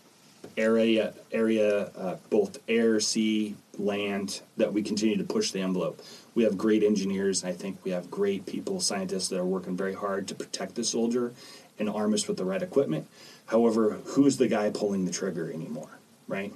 area 0.58 1.13
area 1.32 1.86
uh, 1.97 2.17
both 2.30 2.60
air, 2.67 3.00
sea, 3.00 3.56
land 3.78 4.41
that 4.58 4.73
we 4.73 4.82
continue 4.82 5.17
to 5.17 5.23
push 5.23 5.52
the 5.52 5.62
envelope. 5.62 6.02
We 6.36 6.43
have 6.43 6.58
great 6.58 6.84
engineers 6.84 7.43
and 7.43 7.52
I 7.52 7.56
think 7.56 7.84
we 7.84 7.91
have 7.91 8.12
great 8.12 8.45
people, 8.45 8.80
scientists 8.80 9.30
that 9.30 9.39
are 9.39 9.45
working 9.45 9.78
very 9.78 9.93
hard 9.93 10.28
to 10.28 10.36
protect 10.36 10.76
the 10.76 10.84
soldier 10.84 11.34
and 11.80 11.89
arm 11.89 12.13
us 12.13 12.28
with 12.28 12.38
the 12.38 12.45
right 12.45 12.62
equipment. 12.62 13.08
However, 13.47 14.00
who's 14.06 14.38
the 14.38 14.47
guy 14.47 14.69
pulling 14.69 15.06
the 15.06 15.12
trigger 15.12 15.52
anymore, 15.52 16.00
right? 16.28 16.54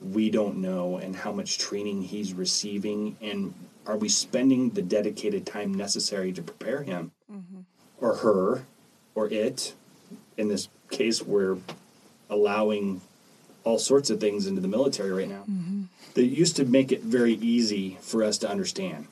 we 0.00 0.30
don't 0.30 0.58
know 0.58 0.96
and 0.96 1.16
how 1.16 1.32
much 1.32 1.58
training 1.58 2.02
he's 2.02 2.32
receiving 2.32 3.16
and 3.20 3.52
are 3.86 3.96
we 3.96 4.08
spending 4.08 4.70
the 4.70 4.82
dedicated 4.82 5.46
time 5.46 5.74
necessary 5.74 6.32
to 6.32 6.42
prepare 6.42 6.82
him 6.82 7.10
or 8.00 8.16
her 8.16 8.64
or 9.14 9.28
it 9.28 9.74
in 10.36 10.48
this 10.48 10.68
case 10.90 11.22
we're 11.22 11.56
allowing 12.30 13.00
all 13.64 13.78
sorts 13.78 14.10
of 14.10 14.20
things 14.20 14.46
into 14.46 14.60
the 14.60 14.68
military 14.68 15.10
right 15.10 15.28
now 15.28 15.44
that 16.14 16.24
used 16.26 16.56
to 16.56 16.64
make 16.64 16.90
it 16.92 17.02
very 17.02 17.34
easy 17.34 17.98
for 18.00 18.22
us 18.24 18.38
to 18.38 18.48
understand 18.50 19.06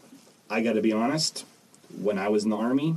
I 0.49 0.61
got 0.63 0.75
to 0.75 0.81
be 0.81 0.93
honest, 0.93 1.45
when 2.01 2.19
I 2.19 2.29
was 2.29 2.45
in 2.45 2.51
the 2.51 2.57
Army, 2.57 2.95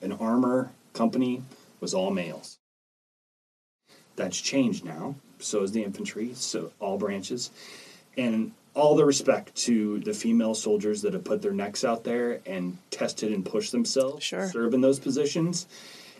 an 0.00 0.12
armor 0.12 0.70
company 0.92 1.42
was 1.80 1.92
all 1.92 2.10
males. 2.12 2.58
That's 4.14 4.40
changed 4.40 4.84
now. 4.84 5.16
So 5.40 5.62
is 5.62 5.72
the 5.72 5.82
infantry, 5.82 6.32
so 6.34 6.70
all 6.80 6.98
branches. 6.98 7.50
And 8.16 8.52
all 8.74 8.94
the 8.94 9.04
respect 9.04 9.54
to 9.56 9.98
the 10.00 10.14
female 10.14 10.54
soldiers 10.54 11.02
that 11.02 11.14
have 11.14 11.24
put 11.24 11.42
their 11.42 11.52
necks 11.52 11.84
out 11.84 12.04
there 12.04 12.40
and 12.46 12.78
tested 12.90 13.32
and 13.32 13.44
pushed 13.44 13.72
themselves 13.72 14.22
Sure. 14.24 14.48
serve 14.48 14.72
in 14.74 14.80
those 14.82 14.98
positions. 15.00 15.66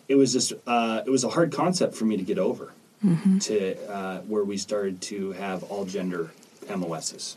It 0.09 0.15
was 0.17 0.33
just 0.33 0.53
uh, 0.67 1.03
it 1.07 1.11
was 1.11 1.25
a 1.25 1.29
hard 1.29 1.53
concept 1.53 1.95
for 1.95 2.05
me 2.05 2.17
to 2.17 2.23
get 2.23 2.39
over 2.39 2.73
to 3.41 3.91
uh, 3.93 4.21
where 4.23 4.45
we 4.45 4.57
started 4.57 5.01
to 5.03 5.33
have 5.33 5.63
all 5.65 5.85
gender 5.85 6.31
MOSs, 6.75 7.37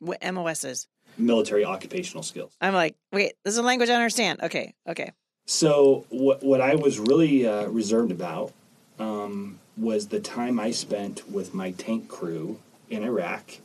What 0.00 0.22
MOSs? 0.34 0.86
military 1.16 1.64
occupational 1.64 2.22
skills. 2.24 2.52
I'm 2.60 2.74
like, 2.74 2.96
wait, 3.12 3.34
this 3.44 3.52
is 3.54 3.58
a 3.58 3.62
language 3.62 3.88
I 3.88 3.94
understand. 3.94 4.40
Okay, 4.42 4.74
okay. 4.88 5.12
So 5.46 6.06
what 6.08 6.42
what 6.42 6.60
I 6.60 6.74
was 6.74 6.98
really 6.98 7.46
uh, 7.46 7.66
reserved 7.66 8.10
about 8.10 8.52
um, 8.98 9.58
was 9.76 10.08
the 10.08 10.20
time 10.20 10.58
I 10.58 10.70
spent 10.70 11.28
with 11.30 11.54
my 11.54 11.72
tank 11.72 12.08
crew 12.08 12.58
in 12.90 13.02
Iraq. 13.04 13.58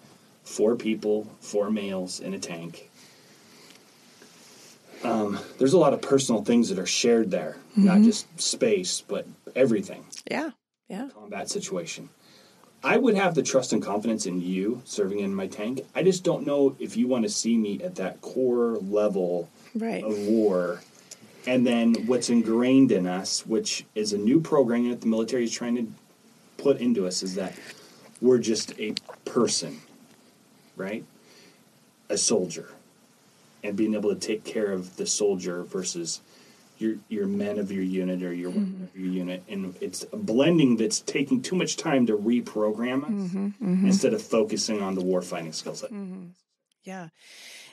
Four 0.43 0.75
people, 0.75 1.27
four 1.41 1.69
males 1.69 2.19
in 2.19 2.33
a 2.33 2.39
tank. 2.39 2.89
Um, 5.03 5.39
there's 5.59 5.73
a 5.73 5.77
lot 5.77 5.93
of 5.93 6.01
personal 6.01 6.43
things 6.43 6.69
that 6.69 6.77
are 6.79 6.85
shared 6.85 7.31
there, 7.31 7.55
not 7.75 8.01
just 8.01 8.25
space, 8.41 9.01
but 9.07 9.25
everything. 9.55 10.05
Yeah, 10.29 10.51
yeah. 10.87 11.09
Combat 11.13 11.49
situation. 11.49 12.09
I 12.83 12.97
would 12.97 13.15
have 13.15 13.35
the 13.35 13.43
trust 13.43 13.73
and 13.73 13.81
confidence 13.83 14.25
in 14.25 14.41
you 14.41 14.81
serving 14.85 15.19
in 15.19 15.35
my 15.35 15.47
tank. 15.47 15.81
I 15.93 16.01
just 16.03 16.23
don't 16.23 16.47
know 16.47 16.75
if 16.79 16.95
you 16.95 17.07
want 17.07 17.23
to 17.23 17.29
see 17.29 17.57
me 17.57 17.81
at 17.83 17.95
that 17.95 18.21
core 18.21 18.77
level 18.77 19.49
Right. 19.75 20.03
of 20.03 20.17
war 20.17 20.81
and 21.45 21.65
then 21.65 21.93
what's 22.07 22.29
ingrained 22.29 22.91
in 22.91 23.05
us 23.05 23.45
which 23.45 23.85
is 23.95 24.13
a 24.13 24.17
new 24.17 24.41
program 24.41 24.89
that 24.89 25.01
the 25.01 25.07
military 25.07 25.43
is 25.43 25.51
trying 25.51 25.75
to 25.75 25.87
put 26.57 26.81
into 26.81 27.05
us 27.05 27.21
is 27.21 27.35
that 27.35 27.53
we're 28.19 28.39
just 28.39 28.73
a 28.79 28.95
person 29.25 29.79
right 30.75 31.05
a 32.09 32.17
soldier 32.17 32.69
and 33.63 33.75
being 33.77 33.93
able 33.93 34.13
to 34.13 34.19
take 34.19 34.43
care 34.43 34.71
of 34.71 34.97
the 34.97 35.05
soldier 35.05 35.61
versus 35.63 36.19
your 36.79 36.95
your 37.07 37.27
men 37.27 37.59
of 37.59 37.71
your 37.71 37.83
unit 37.83 38.23
or 38.23 38.33
your 38.33 38.49
women 38.49 38.83
of 38.83 38.89
mm-hmm. 38.89 39.03
your 39.03 39.13
unit 39.13 39.43
and 39.47 39.75
it's 39.81 40.05
a 40.11 40.17
blending 40.17 40.77
that's 40.77 40.99
taking 41.01 41.41
too 41.41 41.55
much 41.55 41.77
time 41.77 42.05
to 42.05 42.17
reprogram 42.17 43.03
us 43.03 43.09
mm-hmm, 43.09 43.47
mm-hmm. 43.47 43.85
instead 43.85 44.13
of 44.13 44.21
focusing 44.21 44.81
on 44.81 44.95
the 44.95 45.01
war 45.01 45.21
fighting 45.21 45.53
skills 45.53 45.83
Yeah, 46.83 47.09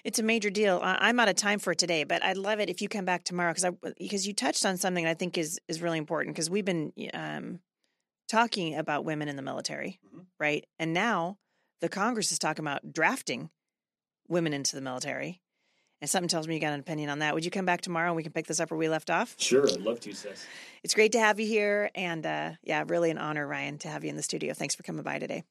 it's 0.04 0.18
a 0.18 0.22
major 0.22 0.50
deal. 0.50 0.80
I- 0.82 0.98
I'm 1.00 1.20
out 1.20 1.28
of 1.28 1.36
time 1.36 1.58
for 1.58 1.74
today, 1.74 2.04
but 2.04 2.24
I'd 2.24 2.36
love 2.36 2.60
it 2.60 2.68
if 2.68 2.82
you 2.82 2.88
come 2.88 3.04
back 3.04 3.24
tomorrow 3.24 3.54
because 3.54 3.72
because 3.98 4.26
you 4.26 4.34
touched 4.34 4.66
on 4.66 4.76
something 4.76 5.04
that 5.04 5.10
I 5.10 5.14
think 5.14 5.38
is 5.38 5.60
is 5.68 5.80
really 5.80 5.98
important 5.98 6.34
because 6.34 6.50
we've 6.50 6.64
been 6.64 6.92
um, 7.14 7.60
talking 8.28 8.76
about 8.76 9.04
women 9.04 9.28
in 9.28 9.36
the 9.36 9.42
military, 9.42 10.00
right? 10.38 10.64
And 10.78 10.92
now 10.92 11.38
the 11.80 11.88
Congress 11.88 12.32
is 12.32 12.38
talking 12.38 12.64
about 12.64 12.92
drafting 12.92 13.50
women 14.28 14.52
into 14.52 14.74
the 14.74 14.82
military. 14.82 15.40
And 16.00 16.10
something 16.10 16.28
tells 16.28 16.46
me 16.46 16.54
you 16.54 16.60
got 16.60 16.72
an 16.74 16.80
opinion 16.80 17.08
on 17.08 17.20
that. 17.20 17.34
Would 17.34 17.44
you 17.44 17.50
come 17.50 17.64
back 17.64 17.80
tomorrow 17.80 18.08
and 18.08 18.16
we 18.16 18.22
can 18.22 18.32
pick 18.32 18.46
this 18.46 18.60
up 18.60 18.70
where 18.70 18.78
we 18.78 18.88
left 18.88 19.08
off? 19.10 19.34
sure 19.38 19.66
i'd 19.68 19.80
love 19.80 19.98
to 20.00 20.12
sis 20.12 20.46
It's 20.82 20.94
great 20.94 21.12
to 21.12 21.18
have 21.20 21.40
you 21.40 21.46
here, 21.46 21.90
and 21.94 22.24
uh, 22.26 22.50
yeah, 22.62 22.84
really 22.86 23.10
an 23.10 23.18
honor, 23.18 23.46
Ryan, 23.46 23.78
to 23.78 23.88
have 23.88 24.04
you 24.04 24.10
in 24.10 24.16
the 24.16 24.22
studio. 24.22 24.54
Thanks 24.54 24.74
for 24.74 24.82
coming 24.82 25.02
by 25.02 25.18
today. 25.18 25.42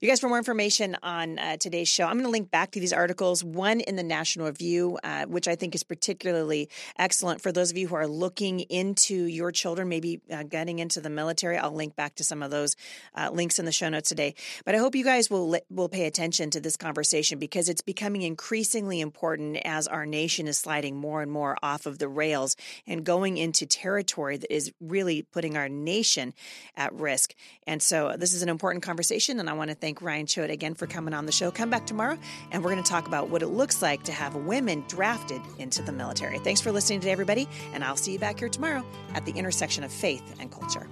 You 0.00 0.08
guys, 0.08 0.18
for 0.18 0.28
more 0.28 0.38
information 0.38 0.96
on 1.02 1.38
uh, 1.38 1.58
today's 1.58 1.86
show, 1.86 2.04
I'm 2.04 2.14
going 2.14 2.24
to 2.24 2.30
link 2.30 2.50
back 2.50 2.70
to 2.70 2.80
these 2.80 2.94
articles. 2.94 3.44
One 3.44 3.80
in 3.80 3.96
the 3.96 4.02
National 4.02 4.46
Review, 4.46 4.98
uh, 5.04 5.26
which 5.26 5.46
I 5.46 5.56
think 5.56 5.74
is 5.74 5.82
particularly 5.82 6.70
excellent 6.98 7.42
for 7.42 7.52
those 7.52 7.70
of 7.70 7.76
you 7.76 7.86
who 7.86 7.96
are 7.96 8.06
looking 8.06 8.60
into 8.60 9.14
your 9.14 9.52
children, 9.52 9.90
maybe 9.90 10.22
uh, 10.32 10.44
getting 10.44 10.78
into 10.78 11.02
the 11.02 11.10
military. 11.10 11.58
I'll 11.58 11.74
link 11.74 11.96
back 11.96 12.14
to 12.14 12.24
some 12.24 12.42
of 12.42 12.50
those 12.50 12.76
uh, 13.14 13.28
links 13.30 13.58
in 13.58 13.66
the 13.66 13.72
show 13.72 13.90
notes 13.90 14.08
today. 14.08 14.36
But 14.64 14.74
I 14.74 14.78
hope 14.78 14.94
you 14.94 15.04
guys 15.04 15.28
will 15.28 15.58
will 15.68 15.90
pay 15.90 16.06
attention 16.06 16.48
to 16.52 16.60
this 16.60 16.78
conversation 16.78 17.38
because 17.38 17.68
it's 17.68 17.82
becoming 17.82 18.22
increasingly 18.22 19.02
important 19.02 19.58
as 19.66 19.86
our 19.86 20.06
nation 20.06 20.48
is 20.48 20.56
sliding 20.56 20.96
more 20.96 21.20
and 21.20 21.30
more 21.30 21.58
off 21.62 21.84
of 21.84 21.98
the 21.98 22.08
rails 22.08 22.56
and 22.86 23.04
going 23.04 23.36
into 23.36 23.66
territory 23.66 24.38
that 24.38 24.50
is 24.50 24.72
really 24.80 25.26
putting 25.30 25.58
our 25.58 25.68
nation 25.68 26.32
at 26.74 26.90
risk. 26.94 27.34
And 27.66 27.82
so 27.82 28.16
this 28.16 28.32
is 28.32 28.42
an 28.42 28.48
important 28.48 28.82
conversation, 28.82 29.38
and 29.38 29.50
I 29.50 29.52
want 29.52 29.68
to 29.68 29.76
thank 29.90 30.02
Ryan 30.02 30.26
Choate 30.26 30.50
again 30.50 30.74
for 30.76 30.86
coming 30.86 31.12
on 31.12 31.26
the 31.26 31.32
show. 31.32 31.50
Come 31.50 31.68
back 31.68 31.84
tomorrow, 31.84 32.16
and 32.52 32.62
we're 32.62 32.70
going 32.70 32.80
to 32.80 32.88
talk 32.88 33.08
about 33.08 33.28
what 33.28 33.42
it 33.42 33.48
looks 33.48 33.82
like 33.82 34.04
to 34.04 34.12
have 34.12 34.36
women 34.36 34.84
drafted 34.86 35.42
into 35.58 35.82
the 35.82 35.90
military. 35.90 36.38
Thanks 36.38 36.60
for 36.60 36.70
listening 36.70 37.00
today, 37.00 37.10
everybody, 37.10 37.48
and 37.72 37.82
I'll 37.82 37.96
see 37.96 38.12
you 38.12 38.18
back 38.20 38.38
here 38.38 38.48
tomorrow 38.48 38.84
at 39.14 39.24
the 39.24 39.32
intersection 39.32 39.82
of 39.82 39.92
faith 39.92 40.36
and 40.38 40.48
culture. 40.52 40.86